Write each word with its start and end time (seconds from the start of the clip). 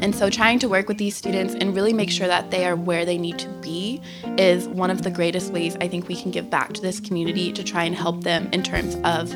and 0.00 0.14
so 0.14 0.28
trying 0.28 0.58
to 0.58 0.68
work 0.68 0.88
with 0.88 0.98
these 0.98 1.16
students 1.16 1.54
and 1.54 1.74
really 1.74 1.92
make 1.92 2.10
sure 2.10 2.26
that 2.26 2.50
they 2.50 2.66
are 2.66 2.76
where 2.76 3.04
they 3.04 3.18
need 3.18 3.38
to 3.38 3.48
be 3.60 4.00
is 4.38 4.68
one 4.68 4.90
of 4.90 5.02
the 5.02 5.10
greatest 5.10 5.52
ways 5.52 5.76
I 5.80 5.88
think 5.88 6.08
we 6.08 6.20
can 6.20 6.30
give 6.30 6.50
back 6.50 6.72
to 6.74 6.80
this 6.80 7.00
community 7.00 7.52
to 7.52 7.62
try 7.62 7.84
and 7.84 7.94
help 7.94 8.24
them 8.24 8.48
in 8.52 8.62
terms 8.62 8.96
of 9.04 9.34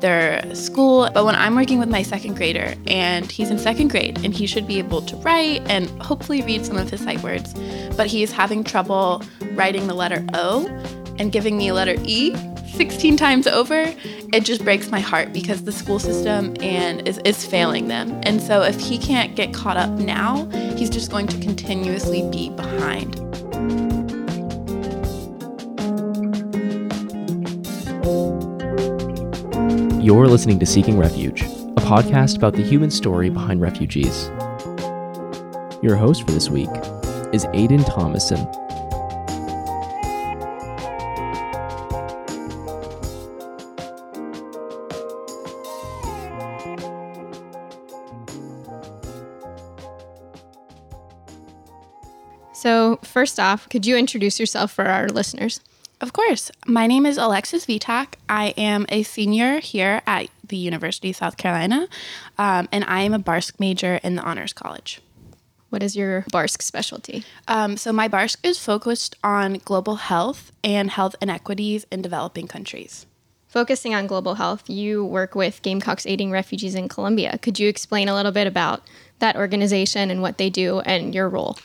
their 0.00 0.54
school. 0.54 1.08
But 1.12 1.24
when 1.24 1.34
I'm 1.34 1.54
working 1.54 1.78
with 1.78 1.88
my 1.88 2.02
second 2.02 2.36
grader 2.36 2.74
and 2.86 3.30
he's 3.30 3.50
in 3.50 3.58
second 3.58 3.88
grade 3.88 4.18
and 4.24 4.34
he 4.34 4.46
should 4.46 4.66
be 4.66 4.78
able 4.78 5.02
to 5.02 5.16
write 5.16 5.62
and 5.70 5.88
hopefully 6.02 6.42
read 6.42 6.66
some 6.66 6.76
of 6.76 6.90
his 6.90 7.00
sight 7.00 7.22
words, 7.22 7.54
but 7.96 8.06
he's 8.06 8.32
having 8.32 8.64
trouble 8.64 9.22
writing 9.52 9.86
the 9.86 9.94
letter 9.94 10.24
O 10.34 10.66
and 11.18 11.32
giving 11.32 11.56
me 11.56 11.68
a 11.68 11.74
letter 11.74 11.96
E 12.04 12.34
16 12.76 13.16
times 13.16 13.46
over, 13.46 13.94
it 14.34 14.44
just 14.44 14.62
breaks 14.62 14.90
my 14.90 15.00
heart 15.00 15.32
because 15.32 15.64
the 15.64 15.72
school 15.72 15.98
system 15.98 16.54
and 16.60 17.08
is, 17.08 17.18
is 17.24 17.44
failing 17.46 17.88
them. 17.88 18.20
And 18.22 18.42
so 18.42 18.60
if 18.60 18.78
he 18.78 18.98
can't 18.98 19.34
get 19.34 19.54
caught 19.54 19.78
up 19.78 19.88
now, 19.90 20.44
he's 20.76 20.90
just 20.90 21.10
going 21.10 21.26
to 21.28 21.38
continuously 21.40 22.28
be 22.30 22.50
behind. 22.50 23.16
You're 30.04 30.28
listening 30.28 30.58
to 30.58 30.66
Seeking 30.66 30.98
Refuge, 30.98 31.42
a 31.42 31.80
podcast 31.80 32.36
about 32.36 32.52
the 32.52 32.62
human 32.62 32.90
story 32.90 33.30
behind 33.30 33.62
refugees. 33.62 34.26
Your 35.82 35.96
host 35.96 36.26
for 36.26 36.30
this 36.30 36.50
week 36.50 36.70
is 37.32 37.46
Aidan 37.54 37.84
Thomason. 37.84 38.46
First 53.36 53.46
off, 53.52 53.68
could 53.68 53.84
you 53.84 53.98
introduce 53.98 54.40
yourself 54.40 54.72
for 54.72 54.86
our 54.86 55.10
listeners? 55.10 55.60
Of 56.00 56.14
course. 56.14 56.50
My 56.66 56.86
name 56.86 57.04
is 57.04 57.18
Alexis 57.18 57.66
Vitak. 57.66 58.14
I 58.30 58.54
am 58.56 58.86
a 58.88 59.02
senior 59.02 59.60
here 59.60 60.00
at 60.06 60.30
the 60.42 60.56
University 60.56 61.10
of 61.10 61.16
South 61.16 61.36
Carolina, 61.36 61.86
um, 62.38 62.66
and 62.72 62.82
I 62.84 63.02
am 63.02 63.12
a 63.12 63.18
BARSC 63.18 63.60
major 63.60 63.96
in 64.02 64.14
the 64.14 64.22
Honors 64.22 64.54
College. 64.54 65.02
What 65.68 65.82
is 65.82 65.94
your 65.94 66.22
BARSC 66.32 66.62
specialty? 66.62 67.24
Um, 67.46 67.76
so, 67.76 67.92
my 67.92 68.08
BARSC 68.08 68.38
is 68.42 68.58
focused 68.58 69.16
on 69.22 69.60
global 69.66 69.96
health 69.96 70.50
and 70.64 70.90
health 70.90 71.14
inequities 71.20 71.84
in 71.92 72.00
developing 72.00 72.48
countries. 72.48 73.04
Focusing 73.48 73.94
on 73.94 74.06
global 74.06 74.36
health, 74.36 74.70
you 74.70 75.04
work 75.04 75.34
with 75.34 75.60
Gamecocks 75.60 76.06
Aiding 76.06 76.30
Refugees 76.30 76.74
in 76.74 76.88
Columbia. 76.88 77.36
Could 77.42 77.58
you 77.58 77.68
explain 77.68 78.08
a 78.08 78.14
little 78.14 78.32
bit 78.32 78.46
about 78.46 78.80
that 79.18 79.36
organization 79.36 80.10
and 80.10 80.22
what 80.22 80.38
they 80.38 80.48
do 80.48 80.80
and 80.80 81.14
your 81.14 81.28
role? 81.28 81.58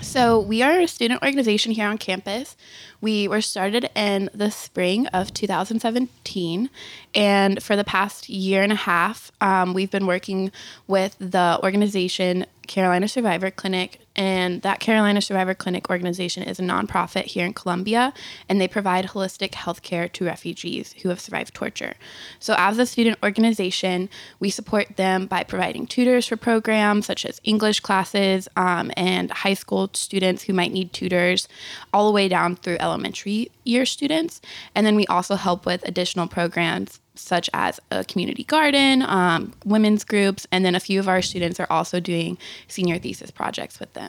So, 0.00 0.40
we 0.40 0.62
are 0.62 0.80
a 0.80 0.88
student 0.88 1.22
organization 1.22 1.72
here 1.72 1.86
on 1.86 1.98
campus. 1.98 2.56
We 3.00 3.28
were 3.28 3.40
started 3.40 3.90
in 3.94 4.30
the 4.34 4.50
spring 4.50 5.06
of 5.08 5.32
2017, 5.34 6.70
and 7.14 7.62
for 7.62 7.76
the 7.76 7.84
past 7.84 8.28
year 8.28 8.62
and 8.62 8.72
a 8.72 8.76
half, 8.76 9.30
um, 9.40 9.74
we've 9.74 9.90
been 9.90 10.06
working 10.06 10.50
with 10.88 11.16
the 11.18 11.60
organization 11.62 12.46
Carolina 12.66 13.06
Survivor 13.06 13.50
Clinic. 13.50 14.00
And 14.14 14.62
that 14.62 14.80
Carolina 14.80 15.22
Survivor 15.22 15.54
Clinic 15.54 15.88
organization 15.88 16.42
is 16.42 16.58
a 16.58 16.62
nonprofit 16.62 17.24
here 17.24 17.46
in 17.46 17.54
Columbia, 17.54 18.12
and 18.48 18.60
they 18.60 18.68
provide 18.68 19.06
holistic 19.06 19.54
health 19.54 19.82
care 19.82 20.08
to 20.08 20.24
refugees 20.24 20.94
who 21.02 21.08
have 21.08 21.20
survived 21.20 21.54
torture. 21.54 21.94
So, 22.38 22.54
as 22.58 22.78
a 22.78 22.86
student 22.86 23.18
organization, 23.22 24.10
we 24.38 24.50
support 24.50 24.96
them 24.96 25.26
by 25.26 25.44
providing 25.44 25.86
tutors 25.86 26.26
for 26.26 26.36
programs 26.36 27.06
such 27.06 27.24
as 27.24 27.40
English 27.44 27.80
classes 27.80 28.48
um, 28.56 28.90
and 28.96 29.30
high 29.30 29.54
school 29.54 29.90
students 29.94 30.42
who 30.42 30.52
might 30.52 30.72
need 30.72 30.92
tutors, 30.92 31.48
all 31.92 32.06
the 32.06 32.12
way 32.12 32.28
down 32.28 32.56
through 32.56 32.76
elementary 32.80 33.50
year 33.64 33.86
students. 33.86 34.40
And 34.74 34.86
then 34.86 34.96
we 34.96 35.06
also 35.06 35.36
help 35.36 35.64
with 35.64 35.86
additional 35.88 36.26
programs 36.26 37.00
such 37.14 37.48
as 37.52 37.78
a 37.90 38.04
community 38.04 38.44
garden, 38.44 39.02
um, 39.02 39.52
women's 39.64 40.04
groups, 40.04 40.46
and 40.50 40.64
then 40.64 40.74
a 40.74 40.80
few 40.80 40.98
of 40.98 41.08
our 41.08 41.22
students 41.22 41.60
are 41.60 41.66
also 41.70 42.00
doing 42.00 42.38
senior 42.68 42.98
thesis 42.98 43.30
projects 43.30 43.78
with 43.78 43.92
them. 43.92 44.01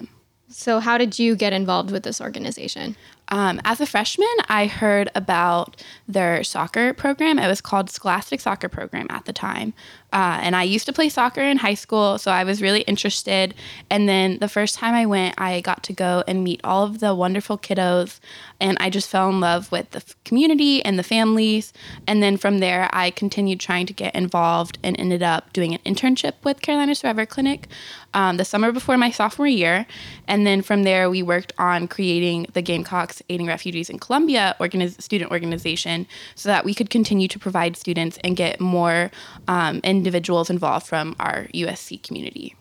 So, 0.50 0.80
how 0.80 0.98
did 0.98 1.18
you 1.20 1.36
get 1.36 1.54
involved 1.54 1.92
with 1.92 2.04
this 2.04 2.22
organization? 2.22 2.96
Um, 3.34 3.60
as 3.66 3.82
a 3.82 3.88
freshman, 3.88 4.28
I 4.48 4.68
heard 4.68 5.10
about 5.16 5.84
their 6.08 6.44
soccer 6.44 6.94
program. 6.94 7.40
It 7.40 7.48
was 7.48 7.62
called 7.62 7.90
Scholastic 7.90 8.40
Soccer 8.40 8.70
Program 8.70 9.08
at 9.10 9.26
the 9.26 9.34
time. 9.34 9.74
Uh, 10.14 10.38
and 10.44 10.56
I 10.56 10.62
used 10.62 10.86
to 10.86 10.94
play 10.94 11.10
soccer 11.10 11.42
in 11.42 11.58
high 11.58 11.74
school, 11.74 12.20
so 12.20 12.30
I 12.30 12.44
was 12.44 12.62
really 12.62 12.82
interested. 12.82 13.56
And 13.90 14.08
then 14.08 14.38
the 14.38 14.48
first 14.48 14.76
time 14.76 14.94
I 14.94 15.08
went, 15.08 15.34
I 15.40 15.62
got 15.62 15.82
to 15.86 15.94
go 15.94 16.24
and 16.28 16.44
meet 16.44 16.62
all 16.64 16.84
of 16.84 17.00
the 17.00 17.16
wonderful 17.16 17.58
kiddos, 17.58 18.20
and 18.60 18.78
I 18.80 18.92
just 18.92 19.10
fell 19.10 19.30
in 19.30 19.40
love 19.40 19.72
with 19.72 19.90
the 19.90 20.04
community 20.24 20.86
and 20.86 21.00
the 21.00 21.04
families. 21.04 21.74
And 22.06 22.22
then 22.22 22.38
from 22.38 22.60
there, 22.60 22.88
I 22.94 23.10
continued 23.10 23.60
trying 23.60 23.88
to 23.88 23.94
get 23.94 24.14
involved 24.14 24.78
and 24.84 25.00
ended 25.00 25.24
up 25.24 25.52
doing 25.52 25.74
an 25.74 25.80
internship 25.80 26.34
with 26.44 26.62
Carolina 26.62 26.94
Survivor 26.94 27.26
Clinic 27.26 27.68
um, 28.14 28.38
the 28.38 28.46
summer 28.46 28.72
before 28.72 28.98
my 28.98 29.10
sophomore 29.10 29.48
year. 29.48 29.88
And 30.28 30.46
then 30.46 30.62
from 30.62 30.84
there, 30.84 31.10
we 31.10 31.24
worked 31.24 31.54
on 31.58 31.88
creating 31.88 32.46
the 32.54 32.62
Gamecocks 32.62 33.23
Aiding 33.30 33.48
Refugees 33.48 33.90
in 33.90 34.00
Columbia 34.00 34.56
organiz- 34.60 35.02
student 35.02 35.32
organization 35.32 36.08
so 36.36 36.50
that 36.50 36.66
we 36.66 36.74
could 36.74 36.90
continue 36.90 37.28
to 37.28 37.40
provide 37.40 37.78
students 37.78 38.18
and 38.24 38.36
get 38.36 38.60
more 38.60 39.12
um, 39.48 39.80
individuals 39.84 40.50
involved 40.50 40.88
from 40.88 41.16
our 41.20 41.48
USC 41.54 42.02
community. 42.04 42.56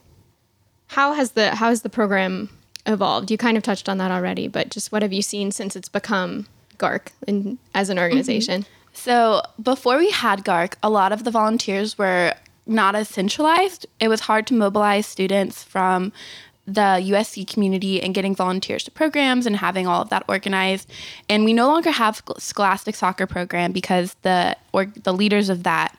How 0.89 1.15
has 1.15 1.33
the 1.33 1.55
how 1.55 1.69
has 1.71 1.83
the 1.83 1.89
program 1.89 2.51
evolved? 2.87 3.31
You 3.31 3.39
kind 3.39 3.57
of 3.57 3.63
touched 3.63 3.89
on 3.89 3.99
that 3.99 4.11
already, 4.11 4.49
but 4.49 4.71
just 4.71 4.93
what 4.93 5.03
have 5.03 5.13
you 5.13 5.23
seen 5.23 5.51
since 5.53 5.75
it's 5.75 5.89
become 5.89 6.47
GARC 6.79 7.13
in, 7.27 7.59
as 7.75 7.89
an 7.89 7.99
organization? 7.99 8.63
Mm-hmm. 8.63 8.73
So 8.93 9.43
before 9.63 9.97
we 9.97 10.11
had 10.11 10.45
GARC, 10.45 10.77
a 10.83 10.91
lot 10.91 11.13
of 11.13 11.25
the 11.25 11.31
volunteers 11.31 11.97
were 11.97 12.35
not 12.67 12.95
as 12.95 13.09
centralized. 13.09 13.87
It 14.01 14.09
was 14.09 14.21
hard 14.21 14.47
to 14.49 14.55
mobilize 14.55 15.07
students 15.07 15.65
from 15.65 16.13
the 16.67 17.03
USC 17.11 17.47
community 17.47 18.01
and 18.01 18.15
getting 18.15 18.35
volunteers 18.35 18.85
to 18.85 18.91
programs 18.91 19.47
and 19.47 19.57
having 19.57 19.87
all 19.87 20.03
of 20.03 20.11
that 20.11 20.25
organized. 20.29 20.91
And 21.29 21.45
we 21.45 21.53
no 21.53 21.67
longer 21.67 21.91
have 21.91 22.23
Scholastic 22.39 22.95
Soccer 22.95 23.27
Program 23.27 23.73
because 23.73 24.15
the 24.23 24.57
or 24.73 24.87
the 24.87 25.13
leaders 25.13 25.49
of 25.49 25.65
that 25.65 25.97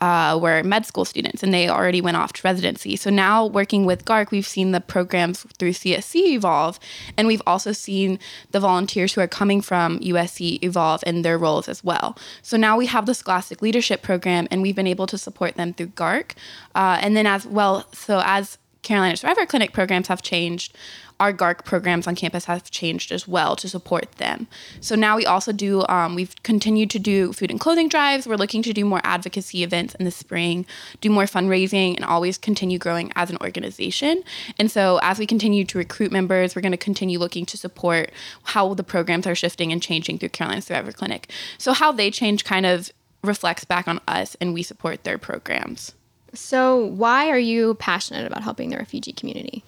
uh, 0.00 0.38
were 0.40 0.62
med 0.62 0.84
school 0.84 1.04
students 1.04 1.42
and 1.42 1.54
they 1.54 1.68
already 1.68 2.00
went 2.00 2.16
off 2.16 2.32
to 2.34 2.42
residency. 2.44 2.96
So 2.96 3.10
now 3.10 3.46
working 3.46 3.86
with 3.86 4.04
GARC, 4.04 4.30
we've 4.30 4.46
seen 4.46 4.72
the 4.72 4.80
programs 4.80 5.42
through 5.58 5.72
CSC 5.72 6.32
evolve, 6.32 6.78
and 7.16 7.26
we've 7.26 7.42
also 7.46 7.72
seen 7.72 8.18
the 8.50 8.60
volunteers 8.60 9.14
who 9.14 9.20
are 9.20 9.28
coming 9.28 9.60
from 9.60 10.00
USC 10.00 10.62
evolve 10.62 11.02
in 11.06 11.22
their 11.22 11.38
roles 11.38 11.68
as 11.68 11.82
well. 11.82 12.18
So 12.42 12.56
now 12.56 12.76
we 12.76 12.86
have 12.86 13.06
the 13.06 13.14
Scholastic 13.14 13.62
Leadership 13.62 14.02
Program, 14.02 14.48
and 14.50 14.60
we've 14.60 14.76
been 14.76 14.86
able 14.86 15.06
to 15.06 15.18
support 15.18 15.54
them 15.54 15.72
through 15.72 15.88
GARC. 15.88 16.34
Uh, 16.74 16.98
and 17.00 17.16
then 17.16 17.26
as 17.26 17.46
well, 17.46 17.86
so 17.92 18.20
as 18.24 18.58
Carolina 18.86 19.16
Survivor 19.16 19.46
Clinic 19.46 19.72
programs 19.72 20.06
have 20.06 20.22
changed, 20.22 20.72
our 21.18 21.32
GARC 21.32 21.64
programs 21.64 22.06
on 22.06 22.14
campus 22.14 22.44
have 22.44 22.70
changed 22.70 23.10
as 23.10 23.26
well 23.26 23.56
to 23.56 23.68
support 23.68 24.12
them. 24.12 24.46
So 24.80 24.94
now 24.94 25.16
we 25.16 25.26
also 25.26 25.50
do, 25.50 25.84
um, 25.88 26.14
we've 26.14 26.40
continued 26.44 26.90
to 26.90 27.00
do 27.00 27.32
food 27.32 27.50
and 27.50 27.58
clothing 27.58 27.88
drives. 27.88 28.28
We're 28.28 28.36
looking 28.36 28.62
to 28.62 28.72
do 28.72 28.84
more 28.84 29.00
advocacy 29.02 29.64
events 29.64 29.96
in 29.96 30.04
the 30.04 30.12
spring, 30.12 30.66
do 31.00 31.10
more 31.10 31.24
fundraising, 31.24 31.96
and 31.96 32.04
always 32.04 32.38
continue 32.38 32.78
growing 32.78 33.10
as 33.16 33.28
an 33.28 33.38
organization. 33.40 34.22
And 34.56 34.70
so 34.70 35.00
as 35.02 35.18
we 35.18 35.26
continue 35.26 35.64
to 35.64 35.78
recruit 35.78 36.12
members, 36.12 36.54
we're 36.54 36.62
going 36.62 36.70
to 36.70 36.78
continue 36.78 37.18
looking 37.18 37.44
to 37.46 37.56
support 37.56 38.12
how 38.44 38.72
the 38.74 38.84
programs 38.84 39.26
are 39.26 39.34
shifting 39.34 39.72
and 39.72 39.82
changing 39.82 40.18
through 40.18 40.28
Carolina 40.28 40.62
Survivor 40.62 40.92
Clinic. 40.92 41.32
So 41.58 41.72
how 41.72 41.90
they 41.90 42.12
change 42.12 42.44
kind 42.44 42.64
of 42.64 42.92
reflects 43.24 43.64
back 43.64 43.88
on 43.88 44.00
us, 44.06 44.36
and 44.40 44.54
we 44.54 44.62
support 44.62 45.02
their 45.02 45.18
programs. 45.18 45.92
So, 46.36 46.86
why 46.86 47.28
are 47.28 47.38
you 47.38 47.74
passionate 47.74 48.26
about 48.26 48.42
helping 48.42 48.70
the 48.70 48.76
refugee 48.76 49.12
community? 49.12 49.64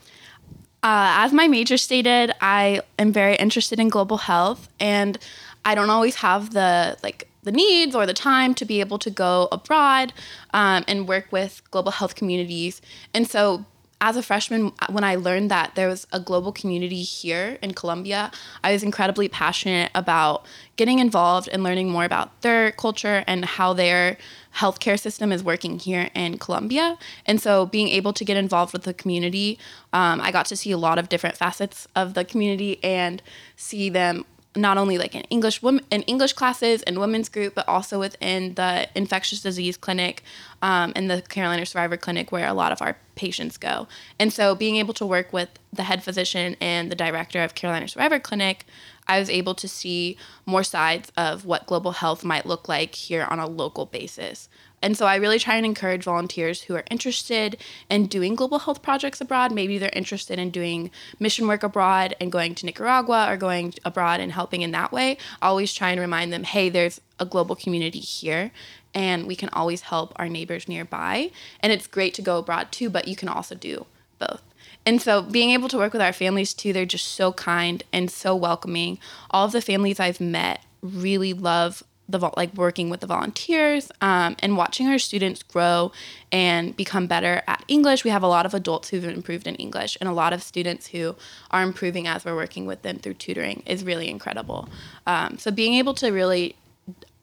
Uh, 0.82 1.10
as 1.24 1.32
my 1.32 1.48
major 1.48 1.76
stated, 1.76 2.32
I 2.40 2.82
am 2.98 3.12
very 3.12 3.34
interested 3.36 3.80
in 3.80 3.88
global 3.88 4.18
health, 4.18 4.68
and 4.78 5.18
I 5.64 5.74
don't 5.74 5.90
always 5.90 6.16
have 6.16 6.52
the 6.52 6.96
like 7.02 7.28
the 7.42 7.52
needs 7.52 7.94
or 7.94 8.06
the 8.06 8.14
time 8.14 8.54
to 8.54 8.64
be 8.64 8.80
able 8.80 8.98
to 8.98 9.10
go 9.10 9.48
abroad 9.50 10.12
um, 10.52 10.84
and 10.86 11.08
work 11.08 11.26
with 11.30 11.62
global 11.70 11.92
health 11.92 12.14
communities. 12.14 12.80
And 13.14 13.28
so, 13.28 13.64
as 14.00 14.16
a 14.16 14.22
freshman, 14.22 14.72
when 14.90 15.02
I 15.02 15.16
learned 15.16 15.50
that 15.50 15.74
there 15.74 15.88
was 15.88 16.06
a 16.12 16.20
global 16.20 16.52
community 16.52 17.02
here 17.02 17.58
in 17.60 17.74
Columbia, 17.74 18.30
I 18.62 18.72
was 18.72 18.82
incredibly 18.84 19.28
passionate 19.28 19.90
about 19.94 20.46
getting 20.76 21.00
involved 21.00 21.48
and 21.48 21.64
learning 21.64 21.90
more 21.90 22.04
about 22.04 22.42
their 22.42 22.70
culture 22.70 23.24
and 23.26 23.44
how 23.44 23.72
their 23.72 24.16
healthcare 24.54 24.98
system 24.98 25.32
is 25.32 25.42
working 25.42 25.80
here 25.80 26.10
in 26.14 26.38
Columbia. 26.38 26.96
And 27.26 27.40
so, 27.40 27.66
being 27.66 27.88
able 27.88 28.12
to 28.12 28.24
get 28.24 28.36
involved 28.36 28.72
with 28.72 28.84
the 28.84 28.94
community, 28.94 29.58
um, 29.92 30.20
I 30.20 30.30
got 30.30 30.46
to 30.46 30.56
see 30.56 30.70
a 30.70 30.78
lot 30.78 30.98
of 30.98 31.08
different 31.08 31.36
facets 31.36 31.88
of 31.96 32.14
the 32.14 32.24
community 32.24 32.82
and 32.84 33.20
see 33.56 33.88
them 33.90 34.24
not 34.56 34.78
only 34.78 34.98
like 34.98 35.14
in 35.14 35.22
English 35.24 35.62
women 35.62 35.84
in 35.90 36.02
English 36.02 36.32
classes 36.32 36.82
and 36.82 36.98
women's 36.98 37.28
group, 37.28 37.54
but 37.54 37.68
also 37.68 37.98
within 37.98 38.54
the 38.54 38.88
infectious 38.94 39.40
disease 39.42 39.76
clinic 39.76 40.22
um, 40.62 40.92
and 40.96 41.10
the 41.10 41.22
Carolina 41.22 41.64
Survivor 41.66 41.96
Clinic, 41.96 42.32
where 42.32 42.46
a 42.46 42.54
lot 42.54 42.72
of 42.72 42.82
our 42.82 42.96
patients 43.14 43.56
go. 43.56 43.86
And 44.18 44.32
so, 44.32 44.54
being 44.54 44.76
able 44.76 44.94
to 44.94 45.06
work 45.06 45.32
with 45.32 45.50
the 45.72 45.82
head 45.84 46.02
physician 46.02 46.56
and 46.60 46.90
the 46.90 46.96
director 46.96 47.42
of 47.42 47.54
Carolina 47.54 47.88
Survivor 47.88 48.18
Clinic, 48.18 48.64
I 49.06 49.18
was 49.18 49.30
able 49.30 49.54
to 49.54 49.68
see 49.68 50.16
more 50.44 50.64
sides 50.64 51.10
of 51.16 51.44
what 51.44 51.66
global 51.66 51.92
health 51.92 52.24
might 52.24 52.46
look 52.46 52.68
like 52.68 52.94
here 52.94 53.26
on 53.30 53.38
a 53.38 53.46
local 53.46 53.86
basis. 53.86 54.48
And 54.80 54.96
so 54.96 55.06
I 55.06 55.16
really 55.16 55.38
try 55.38 55.56
and 55.56 55.66
encourage 55.66 56.04
volunteers 56.04 56.62
who 56.62 56.76
are 56.76 56.84
interested 56.90 57.56
in 57.90 58.06
doing 58.06 58.34
global 58.34 58.60
health 58.60 58.82
projects 58.82 59.20
abroad. 59.20 59.52
Maybe 59.52 59.78
they're 59.78 59.90
interested 59.92 60.38
in 60.38 60.50
doing 60.50 60.90
mission 61.18 61.48
work 61.48 61.62
abroad 61.62 62.14
and 62.20 62.30
going 62.30 62.54
to 62.56 62.66
Nicaragua 62.66 63.26
or 63.28 63.36
going 63.36 63.74
abroad 63.84 64.20
and 64.20 64.32
helping 64.32 64.62
in 64.62 64.70
that 64.72 64.92
way. 64.92 65.18
Always 65.42 65.74
try 65.74 65.90
and 65.90 66.00
remind 66.00 66.32
them 66.32 66.44
hey, 66.44 66.68
there's 66.68 67.00
a 67.18 67.24
global 67.24 67.56
community 67.56 67.98
here 67.98 68.52
and 68.94 69.26
we 69.26 69.36
can 69.36 69.48
always 69.50 69.82
help 69.82 70.12
our 70.16 70.28
neighbors 70.28 70.68
nearby. 70.68 71.30
And 71.60 71.72
it's 71.72 71.86
great 71.86 72.14
to 72.14 72.22
go 72.22 72.38
abroad 72.38 72.72
too, 72.72 72.90
but 72.90 73.08
you 73.08 73.16
can 73.16 73.28
also 73.28 73.54
do 73.54 73.86
both. 74.18 74.42
And 74.86 75.02
so 75.02 75.22
being 75.22 75.50
able 75.50 75.68
to 75.68 75.76
work 75.76 75.92
with 75.92 76.02
our 76.02 76.12
families 76.12 76.54
too, 76.54 76.72
they're 76.72 76.86
just 76.86 77.08
so 77.08 77.32
kind 77.32 77.82
and 77.92 78.10
so 78.10 78.34
welcoming. 78.34 78.98
All 79.30 79.44
of 79.44 79.52
the 79.52 79.60
families 79.60 80.00
I've 80.00 80.20
met 80.20 80.64
really 80.80 81.32
love 81.32 81.82
the 82.08 82.30
like 82.36 82.54
working 82.54 82.88
with 82.88 83.00
the 83.00 83.06
volunteers 83.06 83.90
um, 84.00 84.34
and 84.38 84.56
watching 84.56 84.88
our 84.88 84.98
students 84.98 85.42
grow 85.42 85.92
and 86.32 86.74
become 86.76 87.06
better 87.06 87.42
at 87.46 87.64
English. 87.68 88.02
We 88.02 88.10
have 88.10 88.22
a 88.22 88.28
lot 88.28 88.46
of 88.46 88.54
adults 88.54 88.88
who've 88.88 89.04
improved 89.04 89.46
in 89.46 89.54
English, 89.56 89.98
and 90.00 90.08
a 90.08 90.12
lot 90.12 90.32
of 90.32 90.42
students 90.42 90.88
who 90.88 91.16
are 91.50 91.62
improving 91.62 92.06
as 92.06 92.24
we're 92.24 92.34
working 92.34 92.66
with 92.66 92.82
them 92.82 92.98
through 92.98 93.14
tutoring 93.14 93.62
is 93.66 93.84
really 93.84 94.08
incredible. 94.08 94.68
Um, 95.06 95.38
so 95.38 95.50
being 95.50 95.74
able 95.74 95.94
to 95.94 96.10
really 96.10 96.56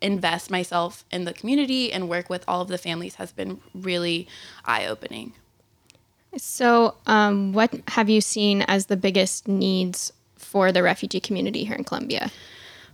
invest 0.01 0.51
myself 0.51 1.03
in 1.11 1.25
the 1.25 1.33
community 1.33 1.91
and 1.91 2.07
work 2.07 2.29
with 2.29 2.43
all 2.47 2.61
of 2.61 2.67
the 2.67 2.77
families 2.77 3.15
has 3.15 3.31
been 3.31 3.59
really 3.73 4.27
eye 4.65 4.85
opening. 4.85 5.33
So, 6.37 6.95
um, 7.07 7.53
what 7.53 7.73
have 7.89 8.09
you 8.09 8.19
seen 8.19 8.61
as 8.63 8.87
the 8.87 8.97
biggest 8.97 9.47
needs 9.47 10.11
for 10.35 10.71
the 10.71 10.83
refugee 10.83 11.21
community 11.21 11.63
here 11.63 11.75
in 11.75 11.85
Columbia? 11.85 12.29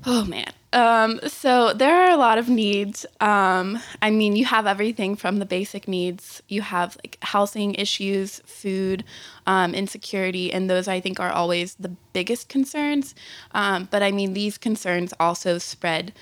Oh 0.05 0.23
man. 0.25 0.53
Um, 0.73 1.19
so 1.27 1.73
there 1.73 1.93
are 1.93 2.11
a 2.11 2.15
lot 2.17 2.37
of 2.37 2.47
needs. 2.47 3.05
Um, 3.19 3.79
I 4.01 4.09
mean, 4.09 4.37
you 4.37 4.45
have 4.45 4.65
everything 4.65 5.17
from 5.17 5.39
the 5.39 5.45
basic 5.45 5.87
needs. 5.87 6.41
You 6.47 6.61
have 6.61 6.97
like 7.03 7.17
housing 7.21 7.75
issues, 7.75 8.39
food, 8.45 9.03
um, 9.45 9.75
insecurity, 9.75 10.51
and 10.53 10.69
those 10.69 10.87
I 10.87 11.01
think 11.01 11.19
are 11.19 11.31
always 11.31 11.75
the 11.75 11.89
biggest 12.13 12.47
concerns. 12.47 13.15
Um, 13.53 13.89
but 13.91 14.01
I 14.01 14.11
mean, 14.11 14.33
these 14.33 14.57
concerns 14.57 15.13
also 15.19 15.57
spread 15.57 16.13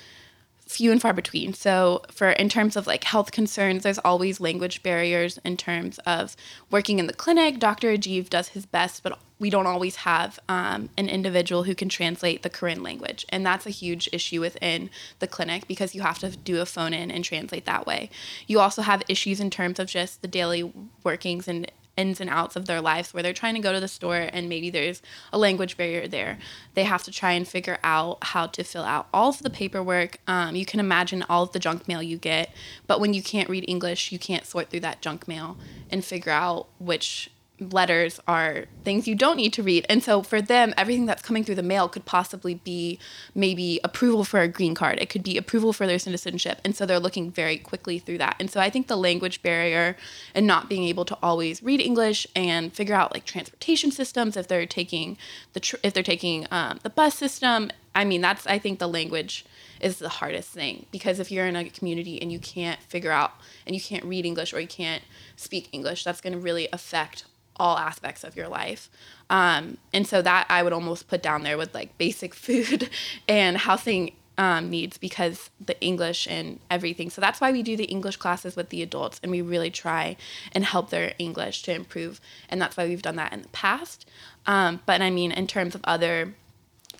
few 0.69 0.91
and 0.91 1.01
far 1.01 1.13
between. 1.13 1.51
So 1.51 2.03
for 2.11 2.29
in 2.29 2.47
terms 2.47 2.75
of 2.75 2.85
like 2.85 3.03
health 3.03 3.31
concerns, 3.31 3.81
there's 3.81 3.97
always 3.97 4.39
language 4.39 4.83
barriers 4.83 5.39
in 5.43 5.57
terms 5.57 5.97
of 6.05 6.35
working 6.69 6.99
in 6.99 7.07
the 7.07 7.13
clinic. 7.13 7.57
Dr. 7.57 7.87
Ajiv 7.87 8.29
does 8.29 8.49
his 8.49 8.67
best, 8.67 9.01
but 9.01 9.17
we 9.39 9.49
don't 9.49 9.65
always 9.65 9.95
have 9.97 10.39
um, 10.47 10.89
an 10.95 11.09
individual 11.09 11.63
who 11.63 11.73
can 11.73 11.89
translate 11.89 12.43
the 12.43 12.51
Karen 12.51 12.83
language. 12.83 13.25
And 13.29 13.43
that's 13.43 13.65
a 13.65 13.71
huge 13.71 14.07
issue 14.13 14.41
within 14.41 14.91
the 15.17 15.27
clinic 15.27 15.67
because 15.67 15.95
you 15.95 16.01
have 16.01 16.19
to 16.19 16.29
do 16.29 16.61
a 16.61 16.67
phone 16.67 16.93
in 16.93 17.09
and 17.09 17.25
translate 17.25 17.65
that 17.65 17.87
way. 17.87 18.11
You 18.45 18.59
also 18.59 18.83
have 18.83 19.01
issues 19.07 19.39
in 19.39 19.49
terms 19.49 19.79
of 19.79 19.87
just 19.87 20.21
the 20.21 20.27
daily 20.27 20.71
workings 21.03 21.47
and 21.47 21.71
ins 21.99 22.21
and 22.21 22.29
outs 22.29 22.55
of 22.55 22.65
their 22.65 22.81
lives 22.81 23.13
where 23.13 23.21
they're 23.21 23.33
trying 23.33 23.55
to 23.55 23.59
go 23.59 23.73
to 23.73 23.79
the 23.79 23.87
store 23.87 24.29
and 24.31 24.47
maybe 24.47 24.69
there's 24.69 25.01
a 25.33 25.37
language 25.37 25.77
barrier 25.77 26.07
there. 26.07 26.39
They 26.73 26.85
have 26.85 27.03
to 27.03 27.11
try 27.11 27.33
and 27.33 27.47
figure 27.47 27.77
out 27.83 28.19
how 28.23 28.47
to 28.47 28.63
fill 28.63 28.83
out 28.83 29.07
all 29.13 29.29
of 29.29 29.43
the 29.43 29.49
paperwork. 29.49 30.19
Um, 30.27 30.55
you 30.55 30.65
can 30.65 30.79
imagine 30.79 31.23
all 31.29 31.43
of 31.43 31.51
the 31.51 31.59
junk 31.59 31.87
mail 31.87 32.01
you 32.01 32.17
get, 32.17 32.51
but 32.87 32.99
when 32.99 33.13
you 33.13 33.21
can't 33.21 33.49
read 33.49 33.65
English, 33.67 34.11
you 34.11 34.19
can't 34.19 34.45
sort 34.45 34.69
through 34.69 34.79
that 34.81 35.01
junk 35.01 35.27
mail 35.27 35.57
and 35.91 36.03
figure 36.03 36.31
out 36.31 36.67
which 36.79 37.29
letters 37.59 38.19
are 38.27 38.65
things 38.83 39.07
you 39.07 39.15
don't 39.15 39.37
need 39.37 39.53
to 39.53 39.63
read. 39.63 39.85
And 39.89 40.03
so 40.03 40.21
for 40.21 40.41
them, 40.41 40.73
everything 40.77 41.05
that's 41.05 41.21
coming 41.21 41.43
through 41.43 41.55
the 41.55 41.63
mail 41.63 41.87
could 41.87 42.05
possibly 42.05 42.55
be 42.55 42.99
maybe 43.35 43.79
approval 43.83 44.23
for 44.23 44.39
a 44.39 44.47
green 44.47 44.75
card. 44.75 44.99
It 44.99 45.09
could 45.09 45.23
be 45.23 45.37
approval 45.37 45.73
for 45.73 45.87
their 45.87 45.99
citizenship. 45.99 46.59
And 46.63 46.75
so 46.75 46.85
they're 46.85 46.99
looking 46.99 47.31
very 47.31 47.57
quickly 47.57 47.99
through 47.99 48.19
that. 48.19 48.35
And 48.39 48.49
so 48.49 48.59
I 48.59 48.69
think 48.69 48.87
the 48.87 48.97
language 48.97 49.41
barrier 49.41 49.95
and 50.33 50.47
not 50.47 50.69
being 50.69 50.83
able 50.83 51.05
to 51.05 51.17
always 51.21 51.61
read 51.61 51.81
English 51.81 52.27
and 52.35 52.73
figure 52.73 52.95
out 52.95 53.13
like 53.13 53.25
transportation 53.25 53.91
systems 53.91 54.37
if 54.37 54.47
they're 54.47 54.65
taking 54.65 55.17
the 55.53 55.59
tr- 55.59 55.77
if 55.83 55.93
they're 55.93 56.03
taking 56.03 56.47
um, 56.51 56.79
the 56.83 56.89
bus 56.89 57.15
system. 57.15 57.71
I 57.95 58.05
mean, 58.05 58.21
that's 58.21 58.47
I 58.47 58.59
think 58.59 58.79
the 58.79 58.87
language 58.87 59.45
is 59.79 59.99
the 59.99 60.09
hardest 60.09 60.49
thing 60.49 60.85
because 60.91 61.19
if 61.19 61.31
you're 61.31 61.47
in 61.47 61.55
a 61.55 61.69
community 61.69 62.21
and 62.21 62.31
you 62.31 62.39
can't 62.39 62.81
figure 62.83 63.11
out 63.11 63.33
and 63.65 63.75
you 63.75 63.81
can't 63.81 64.03
read 64.03 64.25
English 64.25 64.53
or 64.53 64.59
you 64.59 64.67
can't 64.67 65.03
speak 65.35 65.69
English, 65.71 66.03
that's 66.03 66.21
going 66.21 66.33
to 66.33 66.39
really 66.39 66.67
affect 66.73 67.25
all 67.59 67.77
aspects 67.77 68.23
of 68.23 68.35
your 68.35 68.47
life. 68.47 68.89
Um, 69.29 69.77
and 69.93 70.07
so 70.07 70.21
that 70.21 70.47
I 70.49 70.63
would 70.63 70.73
almost 70.73 71.07
put 71.07 71.21
down 71.21 71.43
there 71.43 71.57
with 71.57 71.73
like 71.73 71.97
basic 71.97 72.33
food 72.45 72.89
and 73.27 73.57
housing 73.57 74.13
um, 74.39 74.69
needs 74.69 74.97
because 74.97 75.49
the 75.59 75.79
English 75.81 76.25
and 76.25 76.59
everything. 76.71 77.09
So 77.09 77.19
that's 77.19 77.41
why 77.41 77.51
we 77.51 77.61
do 77.61 77.75
the 77.75 77.83
English 77.83 78.15
classes 78.15 78.55
with 78.55 78.69
the 78.69 78.81
adults 78.81 79.19
and 79.21 79.31
we 79.31 79.41
really 79.41 79.69
try 79.69 80.15
and 80.53 80.63
help 80.63 80.91
their 80.91 81.13
English 81.19 81.61
to 81.63 81.73
improve. 81.73 82.21
And 82.47 82.61
that's 82.61 82.77
why 82.77 82.87
we've 82.87 83.01
done 83.01 83.17
that 83.17 83.33
in 83.33 83.41
the 83.41 83.49
past. 83.49 84.09
Um, 84.45 84.79
but 84.85 85.01
I 85.01 85.09
mean, 85.09 85.33
in 85.33 85.45
terms 85.45 85.75
of 85.75 85.81
other 85.83 86.35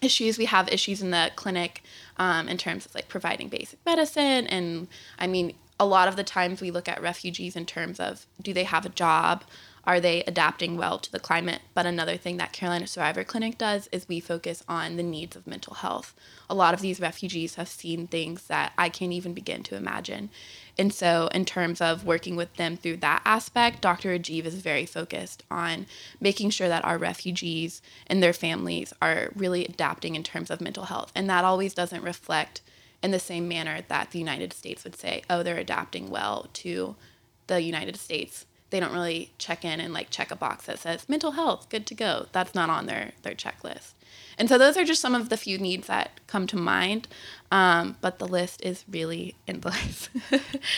issues, 0.01 0.37
we 0.37 0.45
have 0.45 0.67
issues 0.67 1.01
in 1.01 1.11
the 1.11 1.31
clinic 1.37 1.81
um, 2.17 2.49
in 2.49 2.57
terms 2.57 2.85
of 2.85 2.93
like 2.93 3.07
providing 3.07 3.47
basic 3.47 3.79
medicine. 3.85 4.45
And 4.47 4.89
I 5.17 5.25
mean, 5.25 5.53
a 5.79 5.85
lot 5.85 6.09
of 6.09 6.17
the 6.17 6.23
times 6.25 6.59
we 6.59 6.71
look 6.71 6.89
at 6.89 7.01
refugees 7.01 7.55
in 7.55 7.65
terms 7.65 8.01
of 8.01 8.25
do 8.41 8.53
they 8.53 8.65
have 8.65 8.85
a 8.85 8.89
job? 8.89 9.45
Are 9.85 9.99
they 9.99 10.23
adapting 10.23 10.77
well 10.77 10.99
to 10.99 11.11
the 11.11 11.19
climate? 11.19 11.61
But 11.73 11.85
another 11.85 12.17
thing 12.17 12.37
that 12.37 12.53
Carolina 12.53 12.87
Survivor 12.87 13.23
Clinic 13.23 13.57
does 13.57 13.87
is 13.91 14.07
we 14.07 14.19
focus 14.19 14.63
on 14.67 14.97
the 14.97 15.03
needs 15.03 15.35
of 15.35 15.47
mental 15.47 15.75
health. 15.75 16.13
A 16.49 16.55
lot 16.55 16.73
of 16.73 16.81
these 16.81 16.99
refugees 16.99 17.55
have 17.55 17.67
seen 17.67 18.07
things 18.07 18.47
that 18.47 18.73
I 18.77 18.89
can't 18.89 19.13
even 19.13 19.33
begin 19.33 19.63
to 19.63 19.75
imagine. 19.75 20.29
And 20.77 20.93
so, 20.93 21.29
in 21.33 21.45
terms 21.45 21.81
of 21.81 22.05
working 22.05 22.35
with 22.35 22.53
them 22.55 22.77
through 22.77 22.97
that 22.97 23.21
aspect, 23.25 23.81
Dr. 23.81 24.17
Ajiv 24.17 24.45
is 24.45 24.55
very 24.55 24.85
focused 24.85 25.43
on 25.49 25.85
making 26.19 26.51
sure 26.51 26.69
that 26.69 26.85
our 26.85 26.97
refugees 26.97 27.81
and 28.07 28.21
their 28.21 28.33
families 28.33 28.93
are 29.01 29.31
really 29.35 29.65
adapting 29.65 30.15
in 30.15 30.23
terms 30.23 30.49
of 30.49 30.61
mental 30.61 30.85
health. 30.85 31.11
And 31.15 31.29
that 31.29 31.45
always 31.45 31.73
doesn't 31.73 32.03
reflect 32.03 32.61
in 33.01 33.11
the 33.11 33.19
same 33.19 33.47
manner 33.47 33.81
that 33.87 34.11
the 34.11 34.19
United 34.19 34.53
States 34.53 34.83
would 34.83 34.95
say, 34.95 35.23
oh, 35.29 35.43
they're 35.43 35.57
adapting 35.57 36.09
well 36.09 36.47
to 36.53 36.95
the 37.47 37.61
United 37.61 37.97
States 37.97 38.45
they 38.69 38.79
don't 38.79 38.93
really 38.93 39.31
check 39.37 39.65
in 39.65 39.79
and 39.79 39.93
like 39.93 40.09
check 40.09 40.31
a 40.31 40.35
box 40.35 40.65
that 40.65 40.79
says 40.79 41.07
mental 41.09 41.31
health, 41.31 41.69
good 41.69 41.85
to 41.87 41.95
go. 41.95 42.27
That's 42.31 42.53
not 42.53 42.69
on 42.69 42.85
their 42.85 43.11
their 43.23 43.33
checklist. 43.33 43.93
And 44.37 44.47
so 44.47 44.57
those 44.57 44.77
are 44.77 44.85
just 44.85 45.01
some 45.01 45.15
of 45.15 45.29
the 45.29 45.37
few 45.37 45.57
needs 45.57 45.87
that 45.87 46.19
come 46.27 46.47
to 46.47 46.55
mind, 46.55 47.07
um, 47.51 47.97
but 48.01 48.19
the 48.19 48.27
list 48.27 48.63
is 48.63 48.85
really 48.89 49.35
endless. 49.47 50.09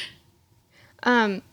um, 1.03 1.43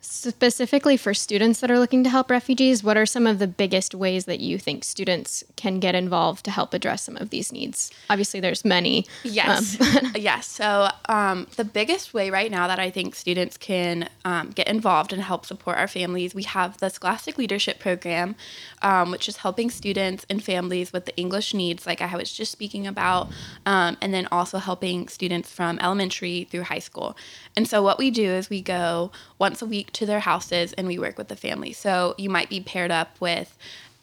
specifically 0.00 0.96
for 0.96 1.12
students 1.12 1.60
that 1.60 1.70
are 1.70 1.78
looking 1.78 2.04
to 2.04 2.10
help 2.10 2.30
refugees, 2.30 2.84
what 2.84 2.96
are 2.96 3.06
some 3.06 3.26
of 3.26 3.38
the 3.38 3.46
biggest 3.46 3.94
ways 3.94 4.26
that 4.26 4.40
you 4.40 4.58
think 4.58 4.84
students 4.84 5.42
can 5.56 5.80
get 5.80 5.94
involved 5.94 6.44
to 6.44 6.50
help 6.50 6.72
address 6.72 7.02
some 7.02 7.16
of 7.16 7.30
these 7.30 7.52
needs? 7.52 7.90
Obviously, 8.08 8.38
there's 8.38 8.64
many. 8.64 9.06
Yes. 9.24 9.80
Um. 9.80 10.12
yes. 10.16 10.46
So, 10.46 10.88
um, 11.08 11.48
the 11.56 11.64
biggest 11.64 12.14
way 12.14 12.30
right 12.30 12.50
now 12.50 12.68
that 12.68 12.78
I 12.78 12.90
think 12.90 13.14
students 13.14 13.56
can 13.56 14.08
um, 14.24 14.50
get 14.50 14.68
involved 14.68 15.12
and 15.12 15.22
help 15.22 15.44
support 15.44 15.76
our 15.76 15.88
families, 15.88 16.34
we 16.34 16.44
have 16.44 16.78
the 16.78 16.88
Scholastic 16.88 17.36
Leadership 17.36 17.80
Program, 17.80 18.36
um, 18.82 19.10
which 19.10 19.28
is 19.28 19.38
helping 19.38 19.68
students 19.68 20.24
and 20.30 20.42
families 20.42 20.92
with 20.92 21.06
the 21.06 21.16
English 21.16 21.54
needs, 21.54 21.86
like 21.86 22.00
I 22.00 22.16
was 22.16 22.32
just 22.32 22.52
speaking 22.52 22.86
about, 22.86 23.28
um, 23.66 23.96
and 24.00 24.14
then 24.14 24.28
also 24.30 24.58
helping 24.58 25.08
students 25.08 25.50
from 25.50 25.78
elementary 25.80 26.44
through 26.44 26.62
high 26.62 26.78
school. 26.78 27.16
And 27.56 27.68
so, 27.68 27.82
what 27.82 27.98
we 27.98 28.10
do 28.10 28.30
is 28.30 28.48
we 28.48 28.62
go 28.62 29.10
once 29.38 29.60
a 29.60 29.66
week 29.66 29.87
to 29.94 30.06
their 30.06 30.20
houses 30.20 30.72
and 30.74 30.86
we 30.86 30.98
work 30.98 31.18
with 31.18 31.28
the 31.28 31.36
family. 31.36 31.72
So 31.72 32.14
you 32.18 32.30
might 32.30 32.48
be 32.48 32.60
paired 32.60 32.90
up 32.90 33.20
with 33.20 33.56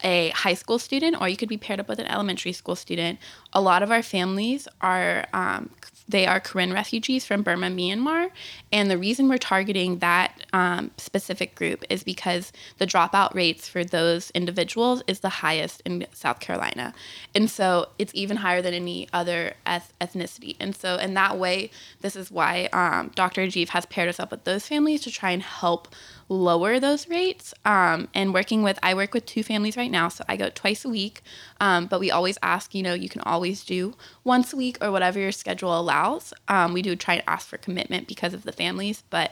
a 0.03 0.29
high 0.29 0.53
school 0.53 0.77
student 0.77 1.19
or 1.19 1.29
you 1.29 1.37
could 1.37 1.49
be 1.49 1.57
paired 1.57 1.79
up 1.79 1.87
with 1.87 1.99
an 1.99 2.07
elementary 2.07 2.51
school 2.51 2.75
student. 2.75 3.19
A 3.53 3.61
lot 3.61 3.81
of 3.81 3.91
our 3.91 4.03
families 4.03 4.67
are 4.81 5.25
um, 5.33 5.69
they 6.07 6.27
are 6.27 6.39
Karen 6.39 6.71
refugees 6.71 7.25
from 7.25 7.41
Burma, 7.41 7.67
Myanmar. 7.67 8.29
And 8.71 8.91
the 8.91 8.97
reason 8.97 9.27
we're 9.27 9.37
targeting 9.37 9.99
that 9.99 10.45
um, 10.53 10.91
specific 10.97 11.55
group 11.55 11.83
is 11.89 12.03
because 12.03 12.51
the 12.77 12.85
dropout 12.85 13.33
rates 13.33 13.67
for 13.67 13.83
those 13.83 14.29
individuals 14.31 15.01
is 15.07 15.21
the 15.21 15.29
highest 15.29 15.81
in 15.85 16.05
South 16.13 16.39
Carolina. 16.39 16.93
And 17.33 17.49
so 17.49 17.89
it's 17.97 18.13
even 18.13 18.37
higher 18.37 18.61
than 18.61 18.73
any 18.73 19.07
other 19.13 19.55
eth- 19.65 19.93
ethnicity. 19.99 20.55
And 20.59 20.75
so, 20.75 20.97
in 20.97 21.15
that 21.15 21.37
way, 21.37 21.71
this 22.01 22.15
is 22.15 22.29
why 22.29 22.69
um, 22.71 23.11
Dr. 23.15 23.41
Ajiv 23.41 23.69
has 23.69 23.85
paired 23.85 24.09
us 24.09 24.19
up 24.19 24.31
with 24.31 24.43
those 24.43 24.67
families 24.67 25.01
to 25.01 25.11
try 25.11 25.31
and 25.31 25.41
help 25.41 25.87
lower 26.27 26.79
those 26.79 27.07
rates. 27.07 27.53
Um, 27.65 28.07
and 28.13 28.33
working 28.33 28.63
with, 28.63 28.79
I 28.81 28.93
work 28.93 29.13
with 29.13 29.25
two 29.25 29.43
families 29.43 29.77
right 29.77 29.91
now, 29.91 30.09
so 30.09 30.23
I 30.27 30.37
go 30.37 30.49
twice 30.49 30.85
a 30.85 30.89
week. 30.89 31.21
Um, 31.59 31.85
but 31.85 31.99
we 31.99 32.11
always 32.11 32.37
ask, 32.41 32.73
you 32.73 32.83
know, 32.83 32.93
you 32.93 33.09
can 33.09 33.21
always 33.21 33.63
do 33.63 33.95
once 34.23 34.53
a 34.53 34.57
week 34.57 34.77
or 34.81 34.91
whatever 34.91 35.19
your 35.19 35.31
schedule 35.31 35.77
allows. 35.77 36.33
Um, 36.47 36.73
we 36.73 36.81
do 36.81 36.95
try 36.95 37.17
to 37.17 37.29
ask 37.29 37.47
for 37.47 37.57
commitment 37.57 38.07
because 38.07 38.33
of 38.33 38.43
the 38.43 38.51
families, 38.51 39.03
but 39.09 39.31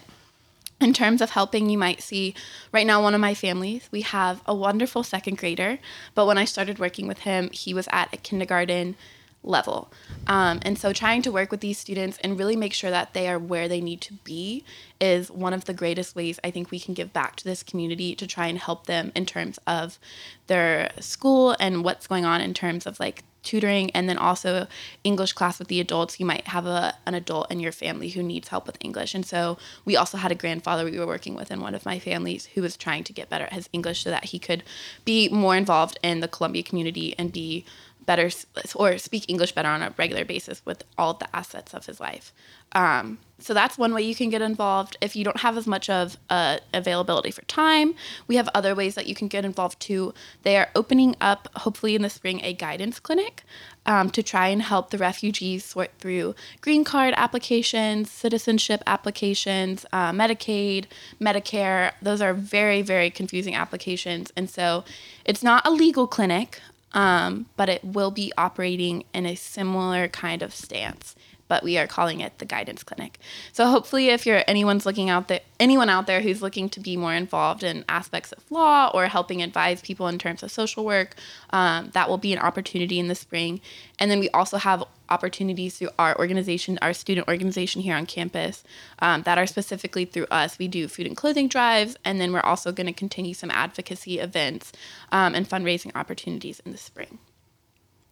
in 0.82 0.94
terms 0.94 1.22
of 1.22 1.32
helping, 1.32 1.70
you 1.70 1.78
might 1.78 2.02
see 2.02 2.36
right 2.72 2.86
now, 2.86 3.02
one 3.02 3.16
of 3.16 3.22
my 3.22 3.34
families, 3.34 3.88
we 3.92 4.02
have 4.02 4.42
a 4.46 4.54
wonderful 4.54 5.04
second 5.04 5.38
grader, 5.38 5.80
but 6.14 6.26
when 6.26 6.38
I 6.38 6.46
started 6.46 6.78
working 6.78 7.08
with 7.08 7.20
him, 7.20 7.50
he 7.52 7.74
was 7.74 7.88
at 7.92 8.14
a 8.14 8.18
kindergarten 8.18 8.96
level. 9.44 9.92
Um, 10.28 10.60
and 10.64 10.78
so 10.78 10.94
trying 10.94 11.22
to 11.24 11.32
work 11.32 11.52
with 11.52 11.60
these 11.60 11.78
students 11.78 12.18
and 12.24 12.40
really 12.40 12.56
make 12.56 12.74
sure 12.74 12.90
that 12.90 13.14
they 13.14 13.28
are 13.28 13.38
where 13.38 13.68
they 13.68 13.82
need 13.82 14.02
to 14.02 14.14
be 14.24 14.64
is 15.02 15.30
one 15.30 15.54
of 15.54 15.66
the 15.66 15.74
greatest 15.74 16.16
ways 16.16 16.40
I 16.44 16.52
think 16.52 16.72
we 16.72 16.80
can 16.80 16.94
give 16.94 17.12
back 17.12 17.36
to 17.38 17.44
this 17.44 17.62
community 17.62 18.16
to 18.16 18.26
try 18.26 18.48
and 18.48 18.58
help 18.58 18.88
them 18.88 19.12
in 19.16 19.26
terms 19.26 19.60
of 19.68 20.00
their 20.48 20.92
school 21.00 21.56
and 21.60 21.84
what's 21.84 22.08
going 22.08 22.26
on 22.26 22.42
in 22.42 22.54
terms 22.54 22.86
of 22.86 23.00
like 23.00 23.24
tutoring 23.44 23.92
and 23.92 24.10
then 24.10 24.18
also 24.18 24.68
English 25.04 25.34
class 25.34 25.60
with 25.60 25.68
the 25.68 25.80
adults. 25.80 26.20
You 26.20 26.26
might 26.26 26.48
have 26.48 26.66
a, 26.66 26.96
an 27.06 27.14
adult 27.14 27.52
in 27.52 27.60
your 27.60 27.72
family 27.72 28.10
who 28.10 28.24
needs 28.24 28.48
help 28.48 28.66
with 28.66 28.78
English. 28.80 29.14
And 29.14 29.26
so 29.26 29.58
we 29.86 29.96
also 29.96 30.18
had 30.18 30.32
a 30.32 30.36
grandfather 30.36 30.86
we 30.86 30.98
were 30.98 31.06
working 31.06 31.36
with 31.36 31.52
in 31.52 31.60
one 31.60 31.76
of 31.76 31.86
my 31.86 32.00
families 32.00 32.48
who 32.54 32.62
was 32.62 32.78
trying 32.78 33.04
to 33.04 33.14
get 33.14 33.30
better 33.30 33.46
at 33.46 33.54
his 33.54 33.70
English 33.74 34.04
so 34.04 34.10
that 34.10 34.26
he 34.26 34.40
could 34.40 34.64
be 35.06 35.30
more 35.30 35.56
involved 35.56 36.00
in 36.02 36.22
the 36.22 36.28
Columbia 36.28 36.64
community 36.64 37.14
and 37.20 37.32
be 37.32 37.66
better 38.05 38.29
or 38.75 38.98
speak 38.98 39.29
English 39.29 39.53
better 39.53 39.69
on 39.69 39.81
a 39.81 39.93
regular 39.98 40.25
basis 40.25 40.62
with 40.65 40.83
all 40.98 41.13
the 41.13 41.36
assets 41.36 41.74
of 41.74 41.86
his 41.86 42.00
life. 42.00 42.33
Um, 42.74 43.19
so 43.39 43.53
that's 43.53 43.77
one 43.77 43.93
way 43.93 44.01
you 44.01 44.15
can 44.15 44.29
get 44.29 44.41
involved. 44.41 44.98
If 45.01 45.15
you 45.15 45.24
don't 45.24 45.41
have 45.41 45.57
as 45.57 45.67
much 45.67 45.89
of 45.89 46.17
uh, 46.29 46.60
availability 46.74 47.29
for 47.29 47.41
time, 47.43 47.93
we 48.27 48.38
have 48.38 48.50
other 48.53 48.74
ways 48.74 48.95
that 48.95 49.05
you 49.05 49.13
can 49.13 49.27
get 49.27 49.43
involved 49.43 49.79
too. 49.79 50.13
They 50.43 50.55
are 50.57 50.69
opening 50.75 51.15
up, 51.19 51.50
hopefully 51.57 51.93
in 51.93 52.01
the 52.01 52.10
spring, 52.10 52.39
a 52.41 52.53
guidance 52.53 53.00
clinic 53.00 53.43
um, 53.86 54.10
to 54.12 54.24
try 54.24 54.48
and 54.48 54.62
help 54.62 54.91
the 54.91 54.98
refugees 54.98 55.65
sort 55.65 55.91
through 56.00 56.36
green 56.62 56.83
card 56.83 57.13
applications, 57.17 58.10
citizenship 58.10 58.81
applications, 58.88 59.86
uh, 59.91 60.12
Medicaid, 60.12 60.86
Medicare. 61.19 61.91
Those 62.01 62.22
are 62.22 62.33
very, 62.33 62.81
very 62.81 63.10
confusing 63.10 63.55
applications. 63.55 64.31
And 64.38 64.50
so 64.50 64.86
it's 65.25 65.43
not 65.43 65.67
a 65.67 65.72
legal 65.72 66.07
clinic 66.07 66.62
um, 66.94 67.48
but 67.56 67.70
it 67.70 67.84
will 67.84 68.12
be 68.12 68.32
operating 68.38 69.04
in 69.14 69.26
a 69.26 69.36
similar 69.36 70.08
kind 70.08 70.42
of 70.42 70.54
stance. 70.54 71.16
But 71.48 71.64
we 71.64 71.78
are 71.78 71.88
calling 71.88 72.22
it 72.22 72.40
the 72.40 72.46
guidance 72.46 72.84
clinic. 72.84 73.20
So 73.52 73.68
hopefully, 73.68 74.10
if 74.10 74.26
you're 74.26 74.44
anyone's 74.48 74.86
looking 74.86 75.10
out 75.10 75.28
there, 75.28 75.42
anyone 75.60 75.90
out 75.90 76.08
there 76.08 76.22
who's 76.22 76.42
looking 76.42 76.70
to 76.70 76.80
be 76.80 76.98
more 76.98 77.14
involved 77.14 77.64
in 77.64 77.86
aspects 77.90 78.32
of 78.32 78.50
law 78.50 78.90
or 78.94 79.08
helping 79.08 79.42
advise 79.42 79.82
people 79.82 80.08
in 80.08 80.18
terms 80.18 80.42
of 80.42 80.52
social 80.52 80.86
work, 80.86 81.16
um, 81.52 81.90
that 81.94 82.10
will 82.10 82.18
be 82.18 82.34
an 82.34 82.40
opportunity 82.40 83.00
in 83.00 83.08
the 83.08 83.16
spring. 83.16 83.62
And 84.00 84.10
then 84.10 84.20
we 84.20 84.30
also 84.30 84.58
have 84.58 84.84
opportunities 85.10 85.78
through 85.78 85.90
our 86.00 86.18
organization, 86.18 86.80
our 86.82 86.94
student 86.94 87.28
organization 87.28 87.82
here 87.82 87.96
on 87.96 88.06
campus, 88.06 88.64
um, 89.00 89.22
that 89.24 89.38
are 89.38 89.46
specifically 89.46 90.06
through 90.06 90.26
us. 90.32 90.58
We 90.58 90.68
do 90.68 90.88
food 90.88 91.08
and 91.08 91.16
clothing 91.16 91.48
drives, 91.48 91.96
and 92.04 92.20
then 92.20 92.34
we're 92.34 92.40
also 92.40 92.72
going 92.72 92.88
to 92.88 92.94
continue 92.94 93.34
some 93.34 93.52
advocacy 93.52 94.20
events 94.20 94.72
um, 95.12 95.36
and 95.36 95.48
fundraising 95.48 95.92
opportunities 95.96 96.60
in 96.66 96.72
the 96.72 96.78
spring. 96.78 97.20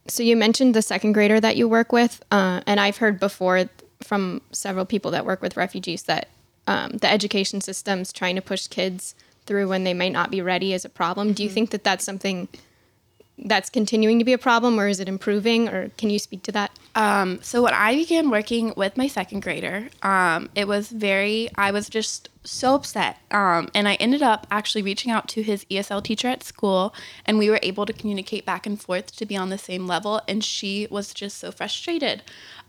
So 0.07 0.23
you 0.23 0.35
mentioned 0.35 0.73
the 0.73 0.81
second 0.81 1.13
grader 1.13 1.39
that 1.39 1.55
you 1.55 1.67
work 1.67 1.91
with, 1.91 2.23
uh, 2.31 2.61
and 2.65 2.79
I've 2.79 2.97
heard 2.97 3.19
before 3.19 3.69
from 4.01 4.41
several 4.51 4.85
people 4.85 5.11
that 5.11 5.25
work 5.25 5.41
with 5.41 5.55
refugees 5.55 6.03
that 6.03 6.27
um, 6.67 6.91
the 6.97 7.09
education 7.09 7.61
system's 7.61 8.11
trying 8.11 8.35
to 8.35 8.41
push 8.41 8.67
kids 8.67 9.15
through 9.45 9.67
when 9.67 9.83
they 9.83 9.93
might 9.93 10.11
not 10.11 10.31
be 10.31 10.41
ready 10.41 10.73
is 10.73 10.85
a 10.85 10.89
problem. 10.89 11.33
Do 11.33 11.43
you 11.43 11.49
mm-hmm. 11.49 11.53
think 11.53 11.69
that 11.71 11.83
that's 11.83 12.03
something 12.03 12.47
that's 13.45 13.69
continuing 13.69 14.19
to 14.19 14.25
be 14.25 14.33
a 14.33 14.37
problem 14.37 14.79
or 14.79 14.87
is 14.87 14.99
it 14.99 15.07
improving 15.09 15.67
or 15.67 15.89
can 15.97 16.09
you 16.09 16.19
speak 16.19 16.43
to 16.43 16.51
that 16.51 16.71
um, 16.95 17.39
so 17.41 17.63
when 17.63 17.73
i 17.73 17.95
began 17.95 18.29
working 18.29 18.73
with 18.77 18.95
my 18.97 19.07
second 19.07 19.41
grader 19.41 19.89
um, 20.03 20.49
it 20.55 20.67
was 20.67 20.89
very 20.89 21.49
i 21.55 21.71
was 21.71 21.89
just 21.89 22.29
so 22.43 22.75
upset. 22.75 23.17
Um, 23.29 23.69
and 23.75 23.87
i 23.87 23.95
ended 23.95 24.21
up 24.21 24.47
actually 24.49 24.81
reaching 24.81 25.11
out 25.11 25.27
to 25.29 25.43
his 25.43 25.65
esl 25.65 26.03
teacher 26.03 26.27
at 26.27 26.43
school 26.43 26.93
and 27.25 27.37
we 27.37 27.49
were 27.49 27.59
able 27.61 27.85
to 27.85 27.93
communicate 27.93 28.45
back 28.45 28.65
and 28.65 28.81
forth 28.81 29.15
to 29.15 29.25
be 29.25 29.37
on 29.37 29.49
the 29.49 29.57
same 29.57 29.87
level 29.87 30.21
and 30.27 30.43
she 30.43 30.87
was 30.89 31.13
just 31.13 31.37
so 31.37 31.51
frustrated. 31.51 32.23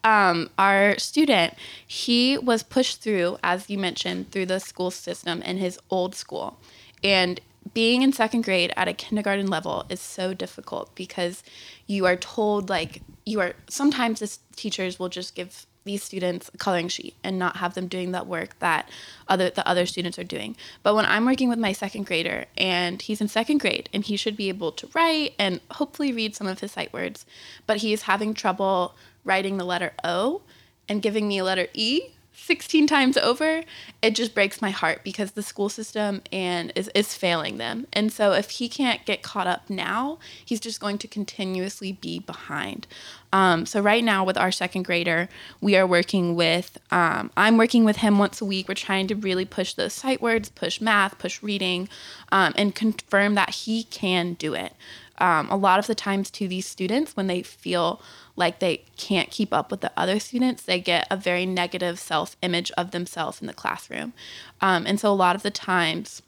Um, 0.05 0.51
our 0.59 0.99
student 0.99 1.55
he 1.87 2.39
was 2.39 2.63
pushed 2.63 3.01
through 3.03 3.39
as 3.43 3.71
you 3.71 3.79
mentioned 3.79 4.31
through 4.31 4.47
the 4.47 4.61
school 4.61 4.91
system 4.91 5.43
in 5.43 5.59
his 5.59 5.79
old 5.91 6.15
school. 6.15 6.59
And 7.05 7.41
being 7.75 8.03
in 8.03 8.13
second 8.13 8.45
grade 8.45 8.73
at 8.77 8.89
a 8.89 8.93
kindergarten 8.93 9.47
level 9.47 9.87
is 9.89 10.01
so 10.01 10.35
difficult 10.35 10.95
because 10.95 11.43
you 11.87 12.07
are 12.07 12.17
told 12.17 12.69
like 12.69 13.03
you 13.25 13.41
are 13.41 13.55
sometimes 13.69 14.21
the 14.21 14.37
teachers 14.57 14.99
will 14.99 15.09
just 15.09 15.35
give 15.35 15.67
these 15.85 16.03
students 16.03 16.51
a 16.55 16.59
coloring 16.59 16.89
sheet 16.89 17.15
and 17.25 17.39
not 17.39 17.57
have 17.57 17.75
them 17.75 17.89
doing 17.89 18.13
that 18.13 18.27
work 18.27 18.59
that 18.61 18.89
other 19.29 19.51
the 19.51 19.67
other 19.67 19.87
students 19.87 20.19
are 20.19 20.25
doing. 20.25 20.57
But 20.83 20.95
when 20.95 21.07
I'm 21.07 21.27
working 21.27 21.49
with 21.49 21.59
my 21.59 21.73
second 21.73 22.07
grader 22.07 22.47
and 22.57 23.01
he's 23.03 23.21
in 23.21 23.29
second 23.29 23.59
grade 23.59 23.89
and 23.93 24.05
he 24.05 24.17
should 24.17 24.37
be 24.37 24.49
able 24.49 24.73
to 24.73 24.89
write 24.95 25.35
and 25.39 25.61
hopefully 25.73 26.13
read 26.13 26.37
some 26.37 26.47
of 26.47 26.61
his 26.61 26.73
sight 26.73 26.93
words, 26.93 27.27
but 27.67 27.79
he's 27.79 28.03
having 28.03 28.35
trouble 28.35 28.95
writing 29.25 29.57
the 29.57 29.65
letter 29.65 29.93
O 30.05 30.43
and 30.89 31.03
giving 31.03 31.29
me 31.29 31.39
a 31.39 31.45
letter 31.45 31.69
E 31.75 32.11
16 32.35 32.87
times 32.87 33.17
over, 33.17 33.63
it 34.01 34.15
just 34.15 34.35
breaks 34.35 34.63
my 34.63 34.71
heart 34.71 35.03
because 35.05 35.33
the 35.33 35.43
school 35.43 35.69
system 35.69 36.23
and 36.33 36.73
is, 36.75 36.91
is 36.95 37.15
failing 37.15 37.59
them. 37.59 37.87
And 37.93 38.13
so 38.13 38.33
if 38.33 38.51
he 38.51 38.69
can't 38.69 39.05
get 39.05 39.23
caught 39.23 39.47
up 39.47 39.69
now, 39.69 40.19
he's 40.45 40.61
just 40.61 40.81
going 40.81 40.99
to 40.99 41.09
continuously 41.09 41.93
be 41.93 42.19
behind. 42.19 42.87
Um, 43.33 43.65
so 43.65 43.81
right 43.81 44.05
now 44.05 44.25
with 44.25 44.37
our 44.37 44.51
second 44.51 44.85
grader, 44.85 45.29
we 45.61 45.77
are 45.77 45.87
working 45.87 46.35
with, 46.35 46.79
um, 46.91 47.31
I'm 47.37 47.57
working 47.57 47.85
with 47.85 47.99
him 47.99 48.19
once 48.19 48.41
a 48.41 48.45
week. 48.45 48.69
We're 48.69 48.75
trying 48.75 49.07
to 49.09 49.15
really 49.15 49.45
push 49.45 49.75
those 49.75 49.93
sight 49.93 50.21
words, 50.21 50.49
push 50.49 50.81
math, 50.81 51.19
push 51.19 51.43
reading, 51.43 51.89
um, 52.31 52.53
and 52.57 52.75
confirm 52.75 53.35
that 53.35 53.51
he 53.51 53.85
can 53.85 54.35
do 54.35 54.55
it. 54.55 54.75
Um, 55.19 55.49
a 55.51 55.57
lot 55.57 55.79
of 55.79 55.87
the 55.87 55.95
times 55.95 56.31
to 56.33 56.49
these 56.49 56.67
students, 56.67 57.17
when 57.17 57.27
they 57.27 57.43
feel 57.43 58.01
like 58.35 58.59
they 58.59 58.85
can't 58.97 59.31
keep 59.31 59.53
up 59.53 59.71
with 59.71 59.81
the 59.81 59.93
other 59.97 60.19
students, 60.19 60.63
they 60.63 60.81
get 60.81 61.07
a 61.11 61.17
very 61.17 61.47
negative 61.47 61.99
self 61.99 62.37
image 62.43 62.71
of 62.73 62.91
themselves 62.91 63.41
in 63.41 63.47
the 63.47 63.55
classroom. 63.55 64.13
Um, 64.61 64.87
and 64.87 64.99
so 64.99 65.11
a 65.11 65.15
lot 65.15 65.37
of 65.37 65.43
the 65.43 65.51
times, 65.51 66.23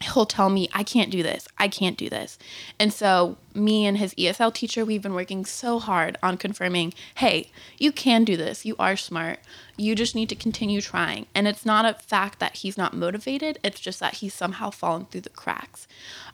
he'll 0.00 0.26
tell 0.26 0.48
me, 0.48 0.68
I 0.72 0.82
can't 0.82 1.10
do 1.10 1.22
this. 1.22 1.46
I 1.58 1.68
can't 1.68 1.96
do 1.96 2.08
this. 2.08 2.38
And 2.78 2.92
so, 2.92 3.36
me 3.56 3.86
and 3.86 3.98
his 3.98 4.14
ESL 4.14 4.54
teacher, 4.54 4.84
we've 4.84 5.02
been 5.02 5.14
working 5.14 5.44
so 5.44 5.78
hard 5.78 6.16
on 6.22 6.36
confirming, 6.36 6.94
hey, 7.16 7.50
you 7.78 7.90
can 7.90 8.24
do 8.24 8.36
this. 8.36 8.64
You 8.64 8.76
are 8.78 8.96
smart. 8.96 9.40
You 9.76 9.94
just 9.94 10.14
need 10.14 10.28
to 10.28 10.34
continue 10.34 10.80
trying. 10.80 11.26
And 11.34 11.48
it's 11.48 11.66
not 11.66 11.84
a 11.84 11.94
fact 11.94 12.38
that 12.38 12.56
he's 12.56 12.78
not 12.78 12.94
motivated, 12.94 13.58
it's 13.62 13.80
just 13.80 14.00
that 14.00 14.14
he's 14.14 14.34
somehow 14.34 14.70
fallen 14.70 15.06
through 15.06 15.22
the 15.22 15.30
cracks. 15.30 15.86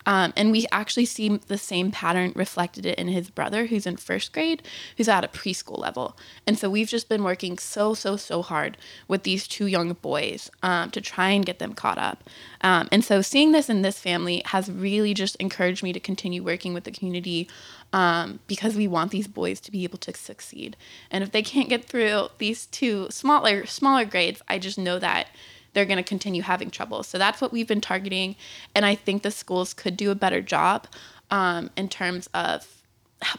Um, 0.05 0.33
and 0.37 0.51
we 0.51 0.67
actually 0.73 1.07
see 1.07 1.29
the 1.29 1.59
same 1.59 1.91
pattern 1.91 2.33
reflected 2.35 2.87
in 2.87 3.09
his 3.09 3.31
brother, 3.31 3.67
who's 3.67 3.87
in 3.87 3.97
first 3.97 4.33
grade, 4.33 4.63
who's 4.97 5.09
at 5.09 5.25
a 5.25 5.29
preschool 5.29 5.79
level. 5.79 6.17
And 6.47 6.59
so 6.59 6.69
we've 6.69 6.89
just 6.89 7.09
been 7.09 7.25
working 7.25 7.59
so, 7.59 7.95
so, 7.95 8.17
so 8.17 8.43
hard 8.43 8.77
with 9.07 9.23
these 9.23 9.47
two 9.47 9.67
young 9.67 9.93
boys 9.95 10.51
um, 10.63 10.91
to 10.91 11.01
try 11.01 11.31
and 11.31 11.47
get 11.47 11.59
them 11.59 11.75
caught 11.75 11.99
up. 11.99 12.25
Um, 12.63 12.89
and 12.91 13.05
so 13.05 13.23
seeing 13.23 13.53
this 13.53 13.69
in 13.69 13.83
this 13.83 13.99
family 13.99 14.43
has 14.47 14.71
really 14.71 15.15
just 15.15 15.37
encouraged 15.37 15.83
me 15.83 15.93
to 15.93 16.01
continue 16.01 16.43
working 16.43 16.75
with 16.75 16.85
the 16.85 16.91
community 16.91 17.12
um, 17.93 18.41
because 18.47 18.77
we 18.77 18.89
want 18.89 19.11
these 19.11 19.29
boys 19.29 19.61
to 19.61 19.71
be 19.71 19.85
able 19.85 19.99
to 19.99 20.15
succeed. 20.15 20.77
And 21.11 21.23
if 21.23 21.33
they 21.33 21.43
can't 21.43 21.69
get 21.69 21.85
through 21.85 22.29
these 22.39 22.67
two 22.67 23.09
smaller 23.11 23.67
smaller 23.67 24.05
grades, 24.05 24.43
I 24.49 24.59
just 24.59 24.79
know 24.79 24.99
that 24.99 25.29
they're 25.73 25.87
going 25.87 25.99
to 25.99 26.03
continue 26.03 26.43
having 26.43 26.71
trouble. 26.71 27.03
So 27.03 27.19
that's 27.19 27.41
what 27.41 27.53
we've 27.53 27.69
been 27.69 27.81
targeting, 27.81 28.37
and 28.75 28.85
I 28.85 28.95
think 28.95 29.23
the 29.23 29.31
schools 29.31 29.75
could 29.75 29.97
do 29.97 30.11
a 30.11 30.15
better 30.15 30.41
job 30.41 30.87
um, 31.31 31.71
in 31.77 31.89
terms 31.89 32.29
of 32.35 32.83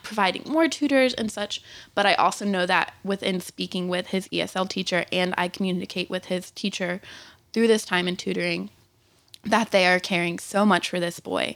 providing 0.04 0.44
more 0.46 0.68
tutors 0.68 1.14
and 1.14 1.32
such. 1.32 1.62
But 1.94 2.06
I 2.06 2.14
also 2.16 2.46
know 2.46 2.66
that 2.66 2.94
within 3.04 3.40
speaking 3.40 3.88
with 3.88 4.08
his 4.08 4.28
ESL 4.30 4.70
teacher, 4.70 5.06
and 5.12 5.34
I 5.38 5.48
communicate 5.48 6.10
with 6.10 6.26
his 6.26 6.52
teacher 6.52 7.02
through 7.54 7.68
this 7.68 7.86
time 7.86 8.08
in 8.08 8.18
tutoring, 8.18 8.70
that 9.44 9.72
they 9.72 9.86
are 9.88 10.00
caring 10.00 10.40
so 10.40 10.66
much 10.66 10.90
for 10.90 11.00
this 11.00 11.20
boy. 11.20 11.56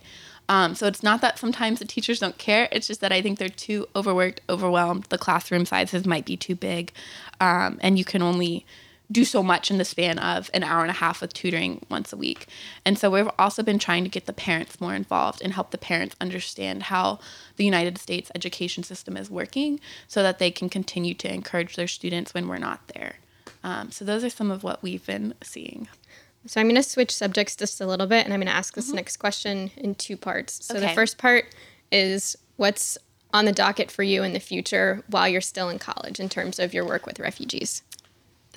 Um, 0.49 0.75
so 0.75 0.87
it's 0.87 1.03
not 1.03 1.21
that 1.21 1.39
sometimes 1.39 1.79
the 1.79 1.85
teachers 1.85 2.19
don't 2.19 2.37
care. 2.37 2.69
It's 2.71 2.87
just 2.87 3.01
that 3.01 3.11
I 3.11 3.21
think 3.21 3.37
they're 3.37 3.49
too 3.49 3.87
overworked, 3.95 4.41
overwhelmed. 4.49 5.05
The 5.05 5.17
classroom 5.17 5.65
sizes 5.65 6.05
might 6.05 6.25
be 6.25 6.37
too 6.37 6.55
big, 6.55 6.93
um, 7.41 7.79
and 7.81 7.97
you 7.97 8.05
can 8.05 8.21
only 8.21 8.65
do 9.09 9.23
so 9.23 9.41
much 9.41 9.71
in 9.71 9.77
the 9.77 9.85
span 9.85 10.19
of 10.19 10.49
an 10.53 10.63
hour 10.63 10.81
and 10.81 10.89
a 10.89 10.95
half 10.95 11.21
with 11.21 11.33
tutoring 11.33 11.85
once 11.89 12.11
a 12.11 12.17
week. 12.17 12.47
And 12.85 12.97
so 12.97 13.09
we've 13.09 13.29
also 13.39 13.63
been 13.63 13.79
trying 13.79 14.03
to 14.03 14.09
get 14.09 14.25
the 14.25 14.33
parents 14.33 14.81
more 14.81 14.93
involved 14.93 15.41
and 15.41 15.53
help 15.53 15.71
the 15.71 15.77
parents 15.77 16.15
understand 16.19 16.83
how 16.83 17.19
the 17.55 17.63
United 17.63 17.97
States 17.97 18.31
education 18.35 18.83
system 18.83 19.15
is 19.15 19.29
working 19.29 19.79
so 20.07 20.21
that 20.23 20.39
they 20.39 20.51
can 20.51 20.69
continue 20.69 21.13
to 21.15 21.33
encourage 21.33 21.75
their 21.77 21.87
students 21.87 22.33
when 22.33 22.47
we're 22.47 22.57
not 22.57 22.87
there. 22.89 23.15
Um, 23.63 23.91
so 23.91 24.03
those 24.03 24.23
are 24.23 24.29
some 24.29 24.51
of 24.51 24.63
what 24.63 24.83
we've 24.83 25.05
been 25.05 25.33
seeing. 25.41 25.87
So 26.47 26.59
I'm 26.59 26.67
going 26.67 26.75
to 26.75 26.83
switch 26.83 27.13
subjects 27.15 27.55
just 27.55 27.81
a 27.81 27.85
little 27.85 28.07
bit, 28.07 28.25
and 28.25 28.33
I'm 28.33 28.39
going 28.39 28.47
to 28.47 28.53
ask 28.53 28.73
this 28.73 28.87
mm-hmm. 28.87 28.95
next 28.95 29.17
question 29.17 29.71
in 29.77 29.95
two 29.95 30.17
parts. 30.17 30.65
So 30.65 30.75
okay. 30.75 30.87
the 30.87 30.93
first 30.93 31.17
part 31.17 31.53
is 31.91 32.35
what's 32.55 32.97
on 33.33 33.45
the 33.45 33.51
docket 33.51 33.91
for 33.91 34.03
you 34.03 34.23
in 34.23 34.33
the 34.33 34.39
future 34.39 35.03
while 35.07 35.27
you're 35.27 35.41
still 35.41 35.69
in 35.69 35.77
college 35.79 36.19
in 36.19 36.29
terms 36.29 36.59
of 36.59 36.73
your 36.73 36.85
work 36.85 37.05
with 37.05 37.19
refugees? 37.19 37.83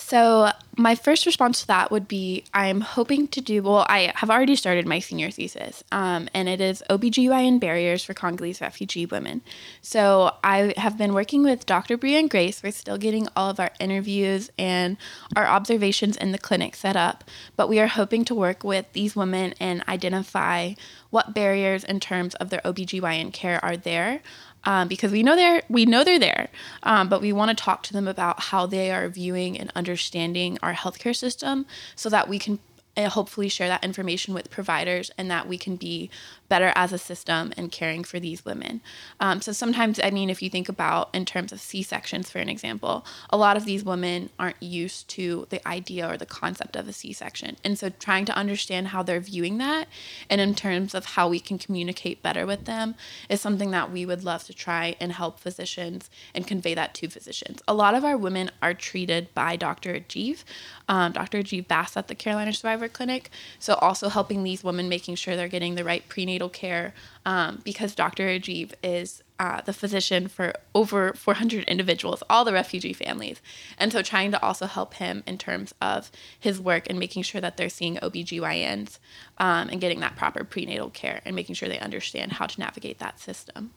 So, 0.00 0.50
my 0.76 0.94
first 0.94 1.26
response 1.26 1.60
to 1.60 1.66
that 1.66 1.90
would 1.90 2.08
be 2.08 2.44
I'm 2.54 2.80
hoping 2.80 3.28
to 3.28 3.40
do, 3.42 3.62
well, 3.62 3.84
I 3.86 4.12
have 4.16 4.30
already 4.30 4.56
started 4.56 4.86
my 4.86 4.98
senior 4.98 5.30
thesis, 5.30 5.84
um, 5.92 6.28
and 6.32 6.48
it 6.48 6.60
is 6.60 6.82
OBGYN 6.88 7.60
barriers 7.60 8.02
for 8.02 8.14
Congolese 8.14 8.62
refugee 8.62 9.04
women. 9.04 9.42
So, 9.82 10.34
I 10.42 10.72
have 10.78 10.96
been 10.96 11.12
working 11.12 11.44
with 11.44 11.66
Dr. 11.66 11.96
Brienne 11.98 12.28
Grace. 12.28 12.62
We're 12.62 12.72
still 12.72 12.96
getting 12.96 13.28
all 13.36 13.50
of 13.50 13.60
our 13.60 13.70
interviews 13.78 14.50
and 14.58 14.96
our 15.36 15.46
observations 15.46 16.16
in 16.16 16.32
the 16.32 16.38
clinic 16.38 16.74
set 16.74 16.96
up, 16.96 17.22
but 17.54 17.68
we 17.68 17.78
are 17.78 17.86
hoping 17.86 18.24
to 18.24 18.34
work 18.34 18.64
with 18.64 18.90
these 18.94 19.14
women 19.14 19.54
and 19.60 19.84
identify 19.86 20.72
what 21.10 21.34
barriers 21.34 21.84
in 21.84 22.00
terms 22.00 22.34
of 22.36 22.48
their 22.50 22.60
OBGYN 22.60 23.32
care 23.32 23.62
are 23.62 23.76
there 23.76 24.22
um, 24.64 24.88
because 24.88 25.12
we 25.12 25.22
know 25.22 25.36
they're 25.36 25.62
we 25.68 25.86
know 25.86 26.04
they're 26.04 26.18
there, 26.18 26.48
um, 26.82 27.08
but 27.08 27.20
we 27.20 27.32
want 27.32 27.56
to 27.56 27.64
talk 27.64 27.82
to 27.84 27.92
them 27.92 28.06
about 28.06 28.40
how 28.40 28.66
they 28.66 28.90
are 28.90 29.08
viewing 29.08 29.58
and 29.58 29.72
understanding 29.74 30.58
our 30.62 30.74
healthcare 30.74 31.16
system, 31.16 31.66
so 31.96 32.08
that 32.08 32.28
we 32.28 32.38
can 32.38 32.58
uh, 33.04 33.10
hopefully 33.10 33.48
share 33.48 33.68
that 33.68 33.84
information 33.84 34.34
with 34.34 34.50
providers 34.50 35.10
and 35.16 35.30
that 35.30 35.48
we 35.48 35.58
can 35.58 35.76
be 35.76 36.10
better 36.48 36.72
as 36.74 36.92
a 36.92 36.98
system 36.98 37.52
in 37.56 37.70
caring 37.70 38.04
for 38.04 38.18
these 38.18 38.44
women. 38.44 38.80
Um, 39.20 39.40
so 39.40 39.52
sometimes, 39.52 40.00
I 40.02 40.10
mean, 40.10 40.28
if 40.28 40.42
you 40.42 40.50
think 40.50 40.68
about 40.68 41.08
in 41.14 41.24
terms 41.24 41.52
of 41.52 41.60
C 41.60 41.82
sections, 41.82 42.28
for 42.28 42.38
an 42.38 42.48
example, 42.48 43.06
a 43.30 43.36
lot 43.36 43.56
of 43.56 43.64
these 43.64 43.84
women 43.84 44.30
aren't 44.38 44.62
used 44.62 45.08
to 45.10 45.46
the 45.50 45.66
idea 45.66 46.10
or 46.10 46.16
the 46.16 46.26
concept 46.26 46.76
of 46.76 46.88
a 46.88 46.92
C 46.92 47.12
section. 47.12 47.56
And 47.64 47.78
so 47.78 47.88
trying 47.88 48.24
to 48.26 48.36
understand 48.36 48.88
how 48.88 49.02
they're 49.02 49.20
viewing 49.20 49.58
that 49.58 49.86
and 50.28 50.40
in 50.40 50.54
terms 50.54 50.94
of 50.94 51.04
how 51.06 51.28
we 51.28 51.40
can 51.40 51.58
communicate 51.58 52.22
better 52.22 52.44
with 52.44 52.64
them 52.64 52.96
is 53.28 53.40
something 53.40 53.70
that 53.70 53.92
we 53.92 54.04
would 54.04 54.24
love 54.24 54.44
to 54.44 54.54
try 54.54 54.96
and 55.00 55.12
help 55.12 55.38
physicians 55.38 56.10
and 56.34 56.46
convey 56.46 56.74
that 56.74 56.94
to 56.94 57.08
physicians. 57.08 57.62
A 57.68 57.74
lot 57.74 57.94
of 57.94 58.04
our 58.04 58.16
women 58.16 58.50
are 58.60 58.74
treated 58.74 59.32
by 59.34 59.56
Dr. 59.56 59.94
Ajeev, 59.94 60.42
um, 60.88 61.12
Dr. 61.12 61.38
Ajeev 61.38 61.68
Bass 61.68 61.96
at 61.96 62.08
the 62.08 62.14
Carolina 62.16 62.52
Survivor 62.52 62.88
Clinic. 62.92 63.30
So 63.58 63.74
also 63.74 64.08
helping 64.08 64.42
these 64.42 64.64
women, 64.64 64.88
making 64.88 65.16
sure 65.16 65.36
they're 65.36 65.48
getting 65.48 65.74
the 65.74 65.84
right 65.84 66.06
prenatal 66.08 66.48
care 66.48 66.94
um, 67.24 67.60
because 67.64 67.94
Dr. 67.94 68.24
Ajeev 68.24 68.72
is 68.82 69.22
uh, 69.38 69.62
the 69.62 69.72
physician 69.72 70.28
for 70.28 70.52
over 70.74 71.14
400 71.14 71.64
individuals, 71.64 72.22
all 72.28 72.44
the 72.44 72.52
refugee 72.52 72.92
families. 72.92 73.40
And 73.78 73.90
so 73.90 74.02
trying 74.02 74.32
to 74.32 74.42
also 74.42 74.66
help 74.66 74.94
him 74.94 75.22
in 75.26 75.38
terms 75.38 75.74
of 75.80 76.10
his 76.38 76.60
work 76.60 76.86
and 76.90 76.98
making 76.98 77.22
sure 77.22 77.40
that 77.40 77.56
they're 77.56 77.70
seeing 77.70 77.96
OBGYNs 77.96 78.98
um, 79.38 79.70
and 79.70 79.80
getting 79.80 80.00
that 80.00 80.16
proper 80.16 80.44
prenatal 80.44 80.90
care 80.90 81.22
and 81.24 81.34
making 81.34 81.54
sure 81.54 81.70
they 81.70 81.78
understand 81.78 82.32
how 82.32 82.46
to 82.46 82.60
navigate 82.60 82.98
that 82.98 83.18
system. 83.18 83.70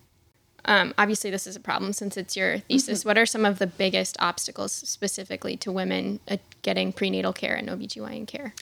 Um, 0.66 0.94
obviously, 0.98 1.30
this 1.30 1.46
is 1.46 1.56
a 1.56 1.60
problem 1.60 1.94
since 1.94 2.16
it's 2.16 2.38
your 2.38 2.60
thesis. 2.60 3.00
Mm-hmm. 3.00 3.10
What 3.10 3.18
are 3.18 3.26
some 3.26 3.46
of 3.46 3.60
the 3.60 3.68
biggest 3.68 4.16
obstacles 4.20 4.72
specifically 4.72 5.58
to 5.58 5.72
women 5.72 6.20
uh, 6.28 6.38
getting 6.62 6.94
prenatal 6.94 7.34
care 7.34 7.56
and 7.56 7.68
OBGYN 7.70 8.28
care? 8.28 8.54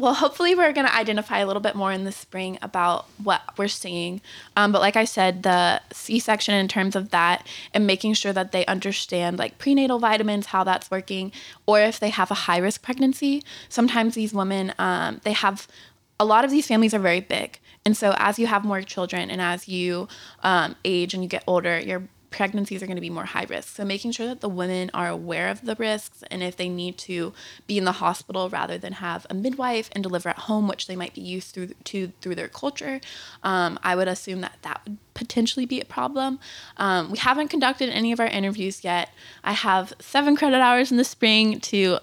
Well, 0.00 0.14
hopefully, 0.14 0.54
we're 0.54 0.72
going 0.72 0.86
to 0.86 0.94
identify 0.94 1.38
a 1.38 1.46
little 1.46 1.60
bit 1.60 1.74
more 1.74 1.92
in 1.92 2.04
the 2.04 2.12
spring 2.12 2.58
about 2.62 3.06
what 3.22 3.42
we're 3.58 3.68
seeing. 3.68 4.20
Um, 4.56 4.72
but 4.72 4.80
like 4.80 4.96
I 4.96 5.04
said, 5.04 5.42
the 5.42 5.80
C 5.92 6.18
section 6.18 6.54
in 6.54 6.68
terms 6.68 6.96
of 6.96 7.10
that 7.10 7.46
and 7.74 7.86
making 7.86 8.14
sure 8.14 8.32
that 8.32 8.52
they 8.52 8.64
understand 8.66 9.38
like 9.38 9.58
prenatal 9.58 9.98
vitamins, 9.98 10.46
how 10.46 10.64
that's 10.64 10.90
working, 10.90 11.32
or 11.66 11.80
if 11.80 12.00
they 12.00 12.08
have 12.10 12.30
a 12.30 12.34
high 12.34 12.58
risk 12.58 12.82
pregnancy. 12.82 13.42
Sometimes 13.68 14.14
these 14.14 14.32
women, 14.32 14.72
um, 14.78 15.20
they 15.24 15.32
have 15.32 15.68
a 16.18 16.24
lot 16.24 16.44
of 16.44 16.50
these 16.50 16.66
families 16.66 16.94
are 16.94 16.98
very 16.98 17.20
big. 17.20 17.58
And 17.84 17.96
so, 17.96 18.14
as 18.18 18.38
you 18.38 18.46
have 18.46 18.64
more 18.64 18.82
children 18.82 19.30
and 19.30 19.40
as 19.40 19.68
you 19.68 20.08
um, 20.42 20.76
age 20.84 21.14
and 21.14 21.22
you 21.22 21.28
get 21.28 21.44
older, 21.46 21.78
your 21.78 22.02
pregnancies 22.30 22.82
are 22.82 22.86
going 22.86 22.96
to 22.96 23.00
be 23.02 23.10
more 23.10 23.24
high 23.24 23.46
risk. 23.48 23.76
So 23.76 23.84
making 23.84 24.12
sure 24.12 24.26
that 24.26 24.40
the 24.40 24.48
women 24.48 24.90
are 24.94 25.08
aware 25.08 25.48
of 25.48 25.64
the 25.64 25.74
risks 25.76 26.22
and 26.30 26.42
if 26.42 26.56
they 26.56 26.68
need 26.68 26.96
to 26.98 27.32
be 27.66 27.76
in 27.76 27.84
the 27.84 27.92
hospital 27.92 28.48
rather 28.48 28.78
than 28.78 28.94
have 28.94 29.26
a 29.28 29.34
midwife 29.34 29.90
and 29.92 30.02
deliver 30.02 30.28
at 30.28 30.38
home, 30.38 30.68
which 30.68 30.86
they 30.86 30.96
might 30.96 31.14
be 31.14 31.20
used 31.20 31.52
through 31.52 31.68
to 31.84 32.12
through 32.20 32.36
their 32.36 32.48
culture, 32.48 33.00
um, 33.42 33.78
I 33.82 33.96
would 33.96 34.08
assume 34.08 34.40
that 34.42 34.58
that 34.62 34.80
would 34.84 34.98
potentially 35.14 35.66
be 35.66 35.80
a 35.80 35.84
problem. 35.84 36.38
Um, 36.76 37.10
we 37.10 37.18
haven't 37.18 37.48
conducted 37.48 37.90
any 37.90 38.12
of 38.12 38.20
our 38.20 38.26
interviews 38.26 38.84
yet. 38.84 39.10
I 39.44 39.52
have 39.52 39.92
seven 40.00 40.36
credit 40.36 40.60
hours 40.60 40.90
in 40.90 40.96
the 40.96 41.04
spring 41.04 41.60
to 41.60 41.98